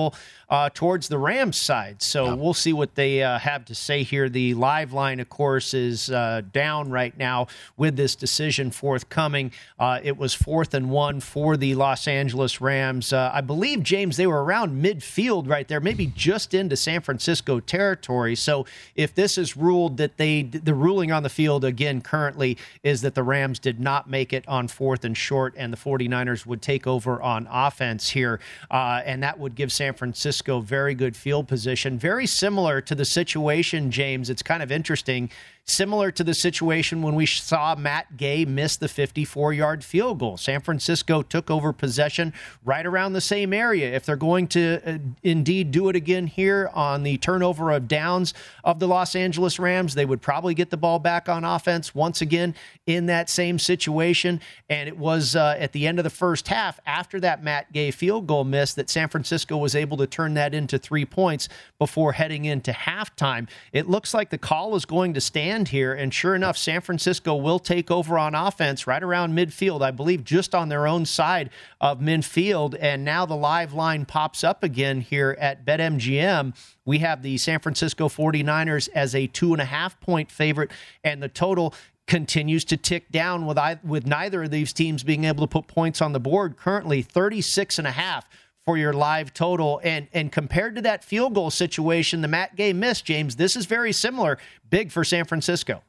[0.50, 2.02] uh, towards the Rams side.
[2.02, 2.34] So yeah.
[2.34, 4.30] we'll see what they uh, have to say here.
[4.30, 9.52] The live line, of course, is uh, down right now with this decision forthcoming.
[9.80, 13.14] Uh, it was fourth and one for the Los Angeles Rams.
[13.14, 17.60] Uh, I believe, James, they were around midfield right there, maybe just into San Francisco
[17.60, 18.36] territory.
[18.36, 23.02] So if this is ruled that they, the ruling on the field again currently is
[23.02, 26.46] that the Rams did not make it on fourth and short short, and the 49ers
[26.46, 28.40] would take over on offense here.
[28.70, 31.98] Uh, and that would give San Francisco very good field position.
[31.98, 34.30] Very similar to the situation, James.
[34.30, 35.32] It's kind of interesting
[35.66, 40.38] similar to the situation when we saw Matt Gay miss the 54 yard field goal.
[40.38, 43.94] San Francisco took over possession right around the same area.
[43.94, 48.34] If they're going to uh, indeed do it again here on the turnover of downs
[48.64, 52.22] of the Los Angeles Rams, they would probably get the ball back on offense once
[52.22, 54.42] again in that same situation.
[54.70, 57.92] And it was uh, at the end of the first half, after that Matt Gay
[57.92, 61.48] field goal miss, that San Francisco was able to turn that into three points
[61.80, 63.48] before heading into halftime.
[63.72, 65.94] It looks like the call is going to stand end here.
[65.94, 70.24] And sure enough, San Francisco will take over on offense right around midfield, I believe,
[70.24, 72.76] just on their own side of midfield.
[72.80, 76.56] And now the live line pops up again here at BetMGM.
[76.86, 80.72] We have the San Francisco 49ers as a two and a half point favorite,
[81.04, 81.76] and the total
[82.08, 85.68] continues to tick down with I, with neither of these teams being able to put
[85.68, 86.58] points on the board.
[86.58, 88.26] Currently 36 and a half
[88.66, 89.82] for your live total.
[89.84, 93.66] And and compared to that field goal situation the Matt Gay missed, James, this is
[93.66, 94.38] very similar.
[94.70, 95.82] Big for San Francisco.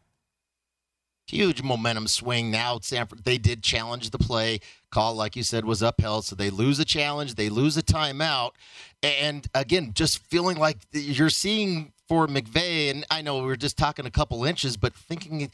[1.29, 2.79] Huge momentum swing now.
[2.81, 4.61] Sanford they did challenge the play.
[4.91, 6.25] Call, like you said, was upheld.
[6.25, 8.53] So they lose a challenge, they lose a timeout.
[9.03, 13.79] And again, just feeling like you're seeing for McVay, and I know we are just
[13.79, 15.51] talking a couple inches, but thinking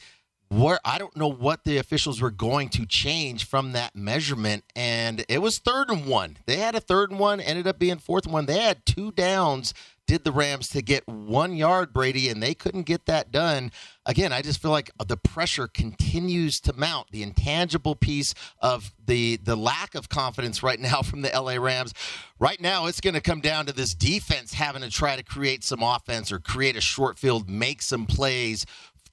[0.49, 4.63] where I don't know what the officials were going to change from that measurement.
[4.75, 6.37] And it was third and one.
[6.47, 8.47] They had a third and one, ended up being fourth and one.
[8.47, 9.75] They had two downs,
[10.07, 13.71] did the Rams to get one yard, Brady, and they couldn't get that done.
[14.07, 17.11] Again, I just feel like the pressure continues to mount.
[17.11, 21.93] The intangible piece of the the lack of confidence right now from the LA Rams.
[22.39, 25.63] Right now, it's going to come down to this defense having to try to create
[25.63, 28.65] some offense or create a short field, make some plays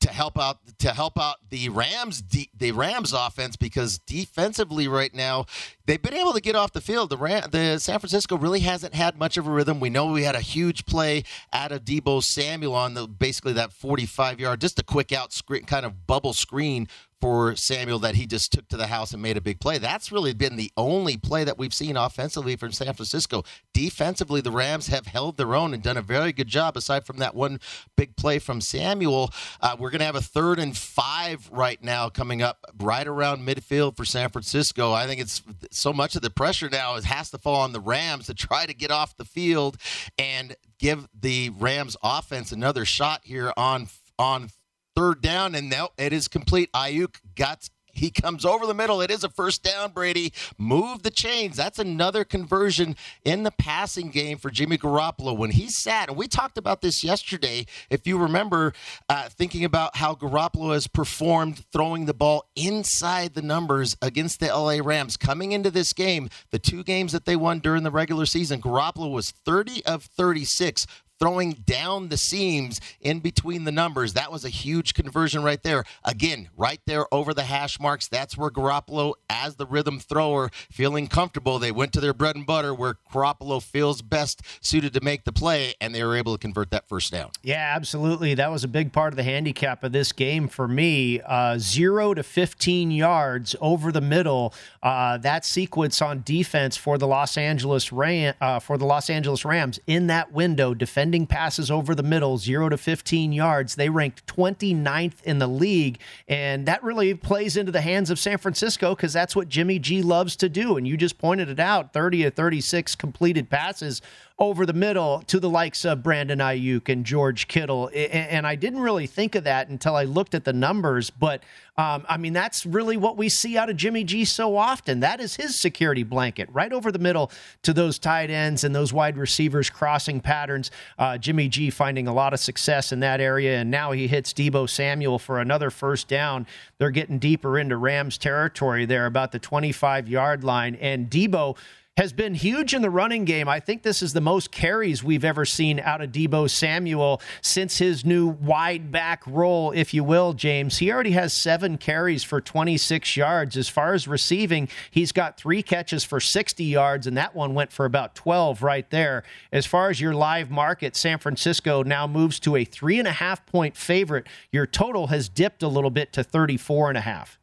[0.07, 2.23] to help out to help out the Rams
[2.57, 5.47] the Rams offense because defensively right now
[5.87, 7.11] they've been able to get off the field.
[7.11, 9.81] The Ram, the San Francisco really hasn't had much of a rhythm.
[9.81, 13.73] We know we had a huge play out of Deebo Samuel on the basically that
[13.73, 16.87] 45 yard, just a quick out screen, kind of bubble screen
[17.20, 19.79] for Samuel that he just took to the house and made a big play.
[19.79, 23.42] That's really been the only play that we've seen offensively from San Francisco.
[23.72, 27.18] Defensively, the Rams have held their own and done a very good job, aside from
[27.18, 27.61] that one
[27.96, 29.33] big play from Samuel.
[29.61, 33.46] Uh, we're going to have a third and five right now coming up right around
[33.46, 34.92] midfield for San Francisco.
[34.92, 38.26] I think it's so much of the pressure now has to fall on the Rams
[38.26, 39.79] to try to get off the field
[40.18, 44.48] and give the Rams offense another shot here on on
[44.96, 46.72] third down, and now it is complete.
[46.72, 49.00] Aiyuk got he comes over the middle.
[49.00, 50.32] It is a first down, Brady.
[50.59, 51.56] Move the chains.
[51.56, 55.37] That's another conversion in the passing game for Jimmy Garoppolo.
[55.37, 58.74] When he sat, and we talked about this yesterday, if you remember,
[59.09, 64.48] uh, thinking about how Garoppolo has performed throwing the ball inside the numbers against the
[64.48, 65.16] LA Rams.
[65.16, 69.11] Coming into this game, the two games that they won during the regular season, Garoppolo
[69.11, 70.87] was 30 of 36
[71.18, 74.12] throwing down the seams in between the numbers.
[74.14, 75.85] That was a huge conversion right there.
[76.05, 78.09] Again, right there over the hash marks.
[78.09, 82.46] That's where Garoppolo, as the rhythm thrower, feeling comfortable, they went to their bread and
[82.46, 86.38] butter where Garoppolo feels best suited to make the play, and they were able to
[86.38, 87.31] convert that first down.
[87.42, 88.35] Yeah, absolutely.
[88.35, 91.20] That was a big part of the handicap of this game for me.
[91.20, 94.55] Uh, zero to 15 yards over the middle.
[94.83, 99.44] Uh, that sequence on defense for the Los Angeles Ram, uh, for the Los Angeles
[99.44, 103.75] Rams in that window, defending passes over the middle, 0 to 15 yards.
[103.75, 105.99] They ranked 29th in the league.
[106.29, 110.03] And that really plays into the hands of San Francisco because that's what Jimmy G
[110.03, 110.77] loves to do.
[110.77, 114.03] And you just pointed it out 30 to 36 completed passes
[114.38, 117.90] over the middle to the likes of Brandon Aiyuk and George Kittle.
[117.94, 121.09] And I didn't really think of that until I looked at the numbers.
[121.09, 121.42] But
[121.79, 125.01] um, I mean, that's really what we see out of Jimmy G so often.
[125.01, 127.31] That is his security blanket, right over the middle
[127.62, 130.70] to those tight ends and those wide receivers crossing patterns.
[130.99, 133.59] Uh, Jimmy G finding a lot of success in that area.
[133.59, 136.46] And now he hits Deebo Samuel for another first down.
[136.77, 140.75] They're getting deeper into Rams territory there, about the 25 yard line.
[140.75, 141.57] And Deebo
[141.96, 143.48] has been huge in the running game.
[143.48, 147.78] I think this is the most carries we've ever seen out of Deebo Samuel since
[147.78, 150.76] his new wide back role, if you will, James.
[150.76, 153.56] He already has seven carries for 26 yards.
[153.56, 157.72] As far as receiving, he's got three catches for 60 yards, and that one went
[157.72, 159.22] for about 12 right there.
[159.50, 163.12] As far as your live market, San Francisco now moves to a three and a
[163.12, 164.26] half point favorite.
[164.52, 167.38] Your total has dipped a little bit to 34 and a half.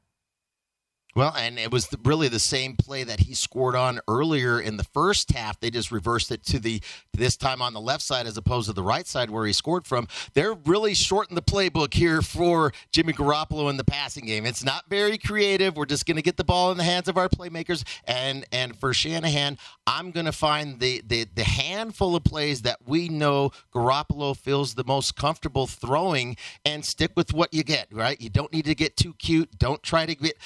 [1.15, 4.83] Well, and it was really the same play that he scored on earlier in the
[4.83, 5.59] first half.
[5.59, 6.81] They just reversed it to the
[7.13, 9.85] this time on the left side as opposed to the right side where he scored
[9.85, 10.07] from.
[10.33, 14.47] They're really shorting the playbook here for Jimmy Garoppolo in the passing game.
[14.47, 15.77] It's not very creative.
[15.77, 17.83] We're just going to get the ball in the hands of our playmakers.
[18.05, 22.79] And and for Shanahan, I'm going to find the, the the handful of plays that
[22.87, 27.87] we know Garoppolo feels the most comfortable throwing and stick with what you get.
[27.91, 28.19] Right?
[28.19, 29.59] You don't need to get too cute.
[29.59, 30.37] Don't try to get.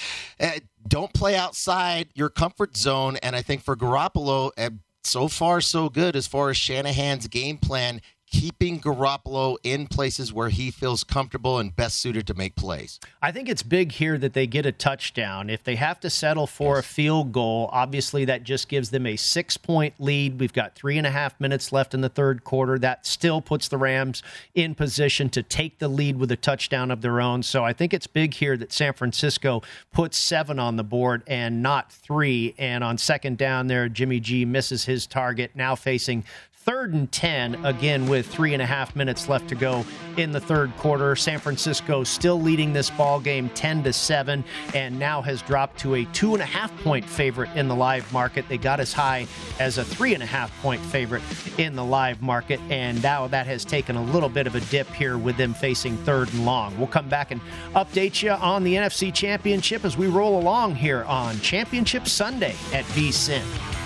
[0.88, 3.18] Don't play outside your comfort zone.
[3.18, 4.70] And I think for Garoppolo, uh,
[5.04, 10.50] so far so good as far as Shanahan's game plan keeping Garoppolo in places where
[10.50, 13.00] he feels comfortable and best suited to make plays.
[13.22, 15.50] I think it's big here that they get a touchdown.
[15.50, 16.86] If they have to settle for yes.
[16.86, 20.40] a field goal, obviously that just gives them a six point lead.
[20.40, 22.78] We've got three and a half minutes left in the third quarter.
[22.78, 24.22] That still puts the Rams
[24.54, 27.44] in position to take the lead with a touchdown of their own.
[27.44, 29.62] So I think it's big here that San Francisco
[29.94, 32.56] puts seven on the board and not three.
[32.58, 36.26] And on second down there, Jimmy G misses his target, now facing
[36.68, 39.86] Third and 10, again, with three and a half minutes left to go
[40.18, 41.16] in the third quarter.
[41.16, 45.96] San Francisco still leading this ball game 10 to 7, and now has dropped to
[45.96, 48.50] a two and a half point favorite in the live market.
[48.50, 49.28] They got as high
[49.62, 51.24] as a three and a half point favorite
[51.58, 54.90] in the live market, and now that has taken a little bit of a dip
[54.90, 56.78] here with them facing third and long.
[56.78, 57.40] We'll come back and
[57.76, 62.84] update you on the NFC Championship as we roll along here on Championship Sunday at
[62.88, 63.77] VSIN.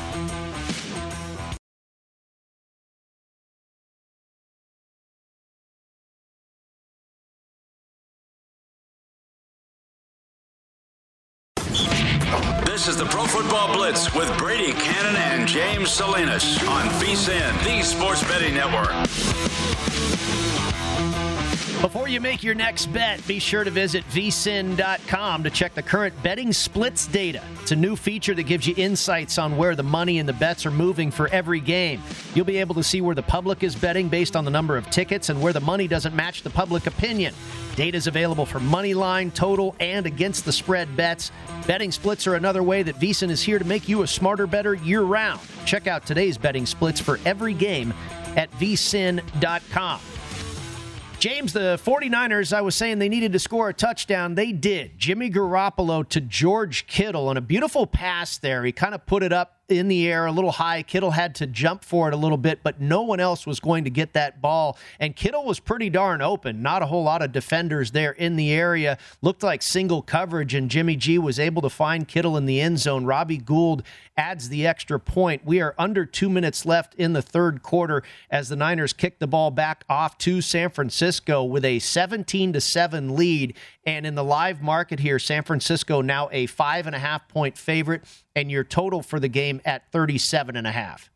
[12.82, 17.84] This is the Pro Football Blitz with Brady Cannon and James Salinas on VSIN, the
[17.84, 18.90] Sports Betting Network.
[21.82, 26.14] Before you make your next bet, be sure to visit vsin.com to check the current
[26.22, 27.42] betting splits data.
[27.60, 30.64] It's a new feature that gives you insights on where the money and the bets
[30.68, 32.00] are moving for every game.
[32.36, 34.92] You'll be able to see where the public is betting based on the number of
[34.92, 37.34] tickets and where the money doesn't match the public opinion.
[37.76, 41.32] Data is available for money line, total, and against the spread bets.
[41.66, 44.76] Betting splits are another way that VSIN is here to make you a smarter, better
[44.76, 45.42] year round.
[45.66, 47.92] Check out today's betting splits for every game
[48.38, 50.00] at vsin.com.
[51.22, 54.34] James, the 49ers, I was saying they needed to score a touchdown.
[54.34, 54.98] They did.
[54.98, 58.66] Jimmy Garoppolo to George Kittle, on a beautiful pass there.
[58.66, 60.84] He kind of put it up in the air a little high.
[60.84, 63.84] Kittle had to jump for it a little bit, but no one else was going
[63.86, 64.78] to get that ball.
[65.00, 66.62] And Kittle was pretty darn open.
[66.62, 68.98] Not a whole lot of defenders there in the area.
[69.22, 72.80] Looked like single coverage, and Jimmy G was able to find Kittle in the end
[72.80, 73.06] zone.
[73.06, 73.84] Robbie Gould
[74.18, 75.46] adds the extra point.
[75.46, 79.28] We are under two minutes left in the third quarter as the Niners kick the
[79.28, 83.56] ball back off to San Francisco with a 17 to 7 lead.
[83.84, 87.58] And in the live market here, San Francisco now a five and a half point
[87.58, 88.04] favorite,
[88.36, 91.10] and your total for the game at 37 and a half.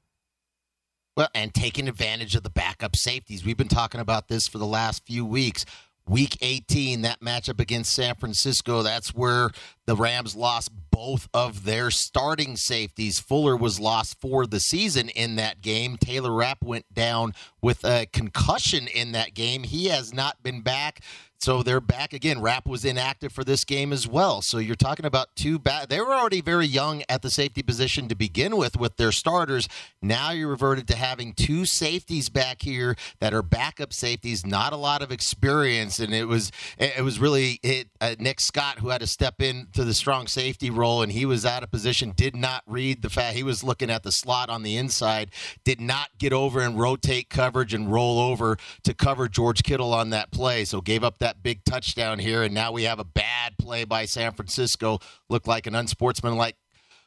[1.17, 3.45] Well, and taking advantage of the backup safeties.
[3.45, 5.65] We've been talking about this for the last few weeks.
[6.07, 9.49] Week 18, that matchup against San Francisco, that's where
[9.87, 13.19] the Rams lost both of their starting safeties.
[13.19, 15.97] Fuller was lost for the season in that game.
[15.97, 19.63] Taylor Rapp went down with a concussion in that game.
[19.63, 20.99] He has not been back.
[21.45, 22.41] So they're back again.
[22.41, 24.41] Rapp was inactive for this game as well.
[24.41, 25.89] So you're talking about two bad.
[25.89, 29.69] They were already very young at the safety position to begin with with their starters.
[30.01, 34.43] Now you're reverted to having two safeties back here that are backup safeties.
[34.43, 38.79] Not a lot of experience, and it was it was really it, uh, Nick Scott
[38.79, 42.11] who had to step into the strong safety role, and he was out of position.
[42.15, 45.29] Did not read the fact he was looking at the slot on the inside.
[45.63, 50.09] Did not get over and rotate coverage and roll over to cover George Kittle on
[50.09, 50.65] that play.
[50.65, 54.05] So gave up that big touchdown here, and now we have a bad play by
[54.05, 54.99] San Francisco.
[55.29, 56.55] Looked like an unsportsmanlike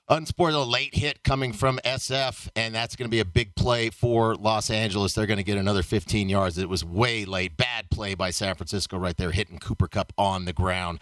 [0.08, 4.34] unsportsmanlike late hit coming from SF, and that's going to be a big play for
[4.34, 5.12] Los Angeles.
[5.12, 6.58] They're going to get another 15 yards.
[6.58, 7.56] It was way late.
[7.56, 10.98] Bad play by San Francisco right there, hitting Cooper Kupp on the ground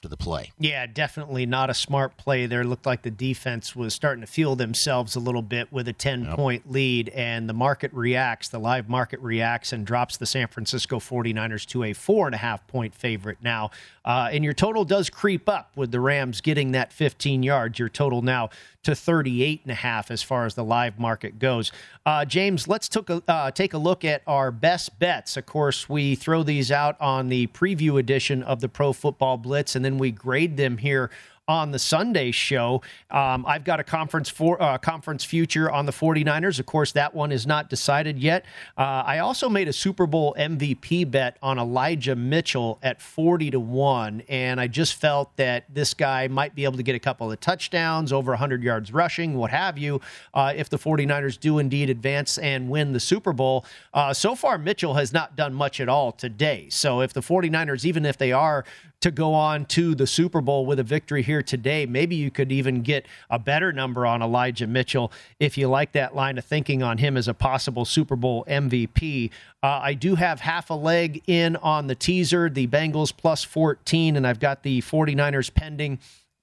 [0.00, 0.50] after the play.
[0.58, 2.64] Yeah, definitely not a smart play there.
[2.64, 6.24] Looked like the defense was starting to feel themselves a little bit with a 10
[6.24, 6.36] yep.
[6.36, 8.48] point lead, and the market reacts.
[8.48, 12.38] The live market reacts and drops the San Francisco 49ers to a four and a
[12.38, 13.70] half point favorite now.
[14.02, 17.78] Uh, and your total does creep up with the Rams getting that 15 yards.
[17.78, 18.48] Your total now
[18.82, 21.70] to 38 and a half as far as the live market goes.
[22.06, 25.36] Uh, James, let's took a, uh, take a look at our best bets.
[25.36, 29.76] Of course, we throw these out on the preview edition of the Pro Football Blitz,
[29.76, 31.10] and then we grade them here
[31.50, 32.80] on the Sunday show.
[33.10, 36.60] Um, I've got a conference for uh, conference future on the 49ers.
[36.60, 38.44] Of course, that one is not decided yet.
[38.78, 43.58] Uh, I also made a Super Bowl MVP bet on Elijah Mitchell at 40 to
[43.58, 47.32] 1, and I just felt that this guy might be able to get a couple
[47.32, 50.00] of touchdowns, over 100 yards rushing, what have you,
[50.34, 53.64] uh, if the 49ers do indeed advance and win the Super Bowl.
[53.92, 56.68] Uh, so far, Mitchell has not done much at all today.
[56.70, 58.64] So if the 49ers, even if they are
[59.00, 61.86] to go on to the Super Bowl with a victory here today.
[61.86, 66.14] Maybe you could even get a better number on Elijah Mitchell if you like that
[66.14, 69.30] line of thinking on him as a possible Super Bowl MVP.
[69.62, 74.16] Uh, I do have half a leg in on the teaser, the Bengals plus 14,
[74.16, 75.98] and I've got the 49ers pending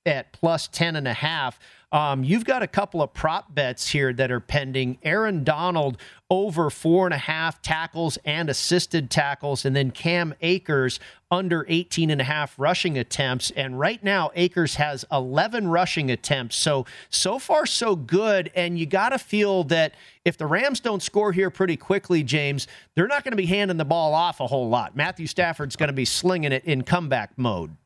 [0.06, 1.60] at plus 10 and a half.
[1.92, 4.98] Um, you've got a couple of prop bets here that are pending.
[5.04, 5.98] Aaron Donald
[6.30, 11.00] over four and a half tackles and assisted tackles, and then Cam Akers
[11.32, 13.52] under 18 and a half rushing attempts.
[13.52, 16.58] And right now, Akers has 11 rushing attempts.
[16.58, 18.52] So, so far, so good.
[18.54, 19.94] And you got to feel that
[20.26, 23.78] if the Rams don't score here pretty quickly, James, they're not going to be handing
[23.78, 24.98] the ball off a whole lot.
[24.98, 27.78] Matthew Stafford's going to be slinging it in comeback mode.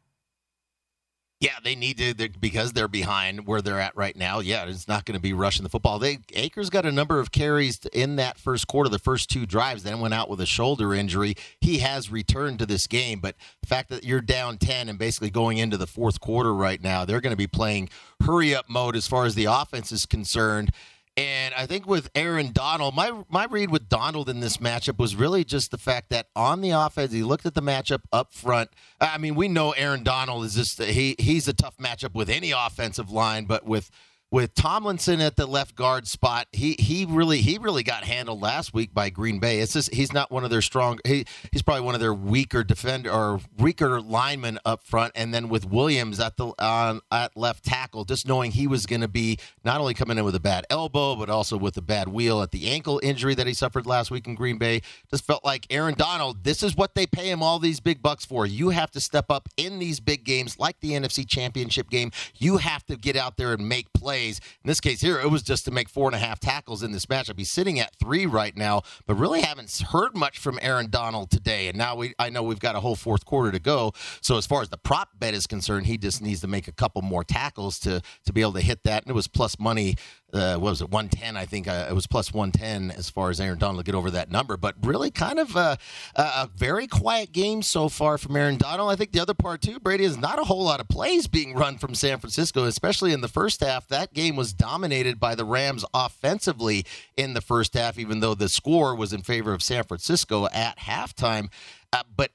[1.42, 4.42] Yeah, they need to they're, because they're behind where they're at right now.
[4.42, 5.98] Yeah, it's not going to be rushing the football.
[5.98, 9.82] They Akers got a number of carries in that first quarter, the first two drives,
[9.82, 11.34] then went out with a shoulder injury.
[11.60, 15.32] He has returned to this game, but the fact that you're down 10 and basically
[15.32, 17.90] going into the fourth quarter right now, they're going to be playing
[18.22, 20.72] hurry up mode as far as the offense is concerned.
[21.18, 25.14] And I think with Aaron Donald, my my read with Donald in this matchup was
[25.16, 28.70] really just the fact that on the offense, he looked at the matchup up front.
[29.02, 32.52] I mean, we know Aaron Donald is just he he's a tough matchup with any
[32.52, 33.92] offensive line, but with
[34.32, 38.74] with Tomlinson at the left guard spot, he he really he really got handled last
[38.74, 39.60] week by Green Bay.
[39.60, 41.00] It's just he's not one of their strong.
[41.06, 45.12] He, he's probably one of their weaker defender or weaker linemen up front.
[45.16, 49.02] And then with Williams at the on at left tackle, just knowing he was going
[49.02, 52.08] to be not only coming in with a bad elbow but also with a bad
[52.08, 55.44] wheel at the ankle injury that he suffered last week in Green Bay, just felt
[55.44, 56.46] like Aaron Donald.
[56.46, 58.46] This is what they pay him all these big bucks for.
[58.46, 62.12] You have to step up in these big games like the NFC Championship game.
[62.38, 64.40] You have to get out there and make plays plays.
[64.64, 66.92] In this case here, it was just to make four and a half tackles in
[66.92, 67.38] this matchup.
[67.38, 71.68] He's sitting at three right now, but really haven't heard much from Aaron Donald today.
[71.68, 73.94] And now we, I know we've got a whole fourth quarter to go.
[74.22, 76.72] So as far as the prop bet is concerned, he just needs to make a
[76.72, 79.04] couple more tackles to to be able to hit that.
[79.04, 79.96] And it was plus money
[80.34, 81.36] uh, what was it, 110?
[81.36, 84.32] I think uh, it was plus 110 as far as Aaron Donald get over that
[84.32, 84.58] number.
[84.58, 85.78] But really, kind of a,
[86.16, 88.92] a, very quiet game so far from Aaron Donald.
[88.92, 91.54] I think the other part too, Brady, is not a whole lot of plays being
[91.54, 93.88] run from San Francisco, especially in the first half.
[93.88, 96.86] That game was dominated by the Rams offensively
[97.18, 100.78] in the first half, even though the score was in favor of San Francisco at
[100.80, 101.50] halftime.
[101.94, 102.32] Uh, but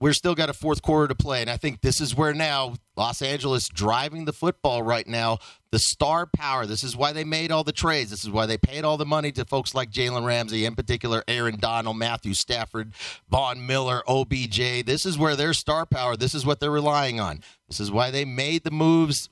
[0.00, 1.40] we're still got a fourth quarter to play.
[1.40, 5.38] And I think this is where now Los Angeles driving the football right now,
[5.72, 6.66] the star power.
[6.66, 8.10] This is why they made all the trades.
[8.10, 11.24] This is why they paid all the money to folks like Jalen Ramsey, in particular
[11.26, 12.92] Aaron Donald, Matthew Stafford,
[13.28, 14.84] Von Miller, OBJ.
[14.84, 17.40] This is where their star power, this is what they're relying on.
[17.68, 19.28] This is why they made the moves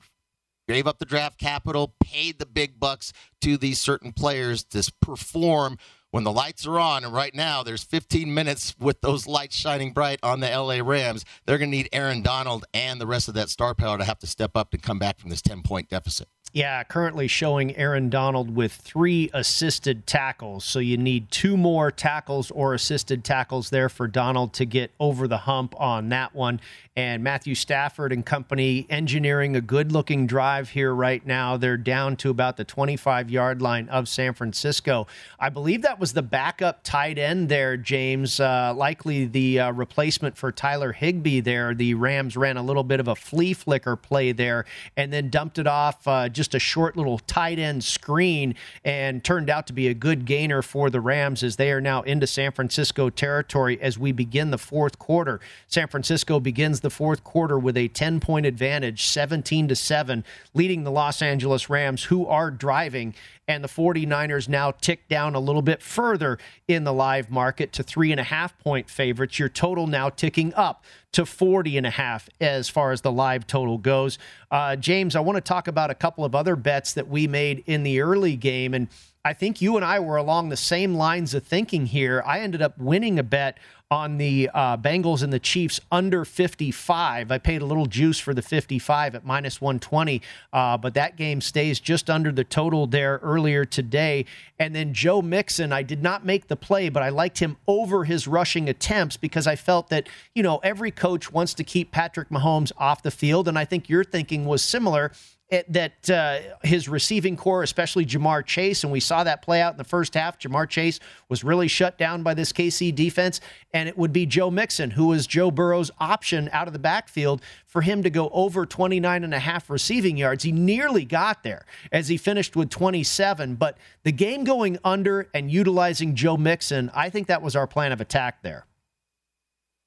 [0.67, 5.77] gave up the draft capital, paid the big bucks to these certain players to perform
[6.11, 9.91] when the lights are on, and right now there's 15 minutes with those lights shining
[9.91, 13.33] bright on the LA Rams, they're going to need Aaron Donald and the rest of
[13.33, 15.89] that star power to have to step up to come back from this 10 point
[15.89, 16.27] deficit.
[16.53, 20.63] Yeah, currently showing Aaron Donald with three assisted tackles.
[20.63, 25.27] So you need two more tackles or assisted tackles there for Donald to get over
[25.27, 26.61] the hump on that one.
[26.95, 31.55] And Matthew Stafford and company engineering a good looking drive here right now.
[31.55, 35.05] They're down to about the 25 yard line of San Francisco.
[35.39, 38.39] I believe that was the backup tight end there, James.
[38.39, 41.75] Uh, likely the uh, replacement for Tyler Higbee there.
[41.75, 45.59] The Rams ran a little bit of a flea flicker play there and then dumped
[45.59, 46.07] it off.
[46.07, 50.25] Uh, just a short little tight end screen and turned out to be a good
[50.25, 54.51] gainer for the Rams as they are now into San Francisco territory as we begin
[54.51, 55.41] the fourth quarter.
[55.67, 60.23] San Francisco begins the fourth quarter with a 10 point advantage, 17 to 7,
[60.53, 63.13] leading the Los Angeles Rams, who are driving
[63.47, 66.37] and the 49ers now tick down a little bit further
[66.67, 69.39] in the live market to three and a half point favorites.
[69.39, 70.83] Your total now ticking up
[71.13, 74.19] to 40 and a half as far as the live total goes.
[74.51, 77.63] Uh, James, I want to talk about a couple of other bets that we made
[77.65, 78.73] in the early game.
[78.73, 78.89] And
[79.23, 82.23] I think you and I were along the same lines of thinking here.
[82.25, 83.57] I ended up winning a bet
[83.89, 87.31] on the uh, Bengals and the Chiefs under 55.
[87.31, 90.21] I paid a little juice for the 55 at minus 120,
[90.51, 94.25] uh, but that game stays just under the total there earlier today.
[94.59, 98.03] And then Joe Mixon, I did not make the play, but I liked him over
[98.03, 102.29] his rushing attempts because I felt that, you know, every coach wants to keep Patrick
[102.29, 103.47] Mahomes off the field.
[103.47, 105.11] And I think your thinking was similar
[105.49, 109.77] that uh, his receiving core, especially Ja'Marr Chase, and we saw that play out in
[109.77, 110.37] the first half.
[110.37, 113.39] Ja'Marr Chase was really shut down by this KC defense,
[113.73, 117.41] and it would be Joe Mixon, who was Joe Burrow's option out of the backfield
[117.65, 120.43] for him to go over 29 and a half receiving yards.
[120.43, 125.49] He nearly got there as he finished with 27, but the game going under and
[125.49, 128.65] utilizing Joe Mixon, I think that was our plan of attack there.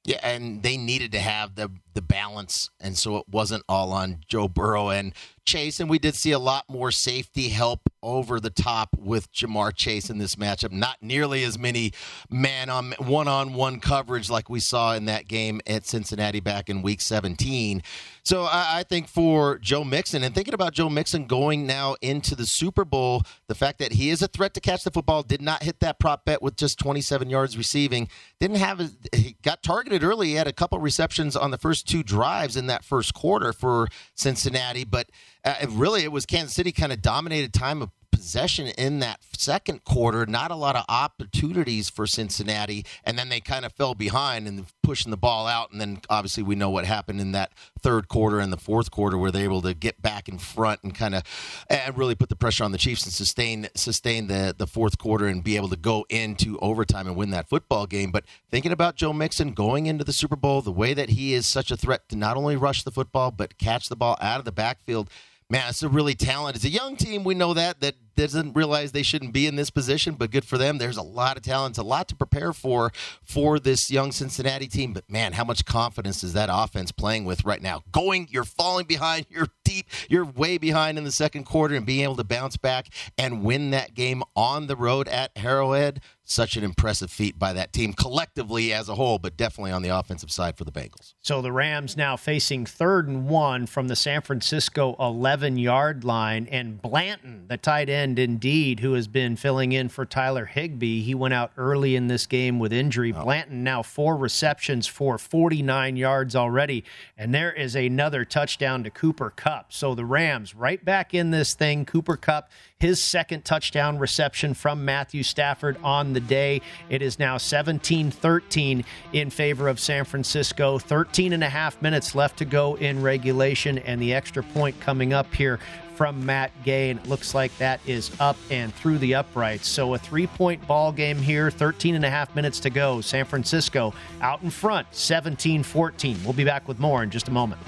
[0.05, 4.19] Yeah, and they needed to have the the balance, and so it wasn't all on
[4.27, 5.13] Joe Burrow and
[5.45, 5.81] Chase.
[5.81, 10.09] And we did see a lot more safety help over the top with Ja'Marr Chase
[10.09, 10.71] in this matchup.
[10.73, 11.93] Not nearly as many
[12.31, 16.71] man on one on one coverage like we saw in that game at Cincinnati back
[16.71, 17.83] in Week 17.
[18.23, 22.37] So I, I think for Joe Mixon and thinking about Joe Mixon going now into
[22.37, 25.43] the Super Bowl, the fact that he is a threat to catch the football, did
[25.43, 30.05] not hit that prop bet with just 27 yards receiving, didn't have he got targeted
[30.05, 30.29] early.
[30.29, 33.89] He had a couple receptions on the first two drives in that first quarter for
[34.15, 35.11] Cincinnati, but
[35.45, 39.85] uh, really it was Kansas City kind of dominated time of possession in that second
[39.85, 44.47] quarter, not a lot of opportunities for Cincinnati, and then they kind of fell behind
[44.47, 45.73] and pushing the ball out.
[45.73, 49.17] And then obviously we know what happened in that third quarter and the fourth quarter
[49.17, 51.23] where they're able to get back in front and kind of
[51.69, 55.27] and really put the pressure on the Chiefs and sustain sustain the the fourth quarter
[55.27, 58.11] and be able to go into overtime and win that football game.
[58.11, 61.47] But thinking about Joe Mixon going into the Super Bowl, the way that he is
[61.47, 64.45] such a threat to not only rush the football but catch the ball out of
[64.45, 65.09] the backfield
[65.51, 66.57] man, it's a really talented.
[66.57, 67.25] It's a young team.
[67.25, 70.59] We know that that doesn't realize they shouldn't be in this position, but good for
[70.59, 70.79] them.
[70.79, 72.93] There's a lot of talent, a lot to prepare for
[73.23, 74.93] for this young Cincinnati team.
[74.93, 77.83] But man, how much confidence is that offense playing with right now?
[77.91, 82.03] Going, you're falling behind, you're deep, you're way behind in the second quarter, and being
[82.03, 82.89] able to bounce back
[83.19, 86.01] and win that game on the road at Arrowhead.
[86.31, 89.89] Such an impressive feat by that team collectively as a whole, but definitely on the
[89.89, 91.15] offensive side for the Bengals.
[91.21, 96.47] So the Rams now facing third and one from the San Francisco 11 yard line,
[96.49, 101.03] and Blanton, the tight end indeed, who has been filling in for Tyler Higbee.
[101.03, 103.13] He went out early in this game with injury.
[103.13, 103.25] Oh.
[103.25, 106.85] Blanton now four receptions for 49 yards already.
[107.19, 109.73] And there is another touchdown to Cooper Kupp.
[109.73, 111.85] So the Rams right back in this thing.
[111.85, 112.51] Cooper Kupp,
[112.81, 116.63] his second touchdown reception from Matthew Stafford on the day.
[116.89, 120.79] It is now 17 13 in favor of San Francisco.
[120.79, 125.13] 13 and a half minutes left to go in regulation, and the extra point coming
[125.13, 125.61] up here
[125.95, 129.69] from Matt Gay, and it looks like that is up and through the uprights.
[129.69, 133.03] So a three point ball game here, 13 and a half minutes to go.
[133.03, 136.17] San Francisco out in front, 17 14.
[136.25, 137.61] We'll be back with more in just a moment.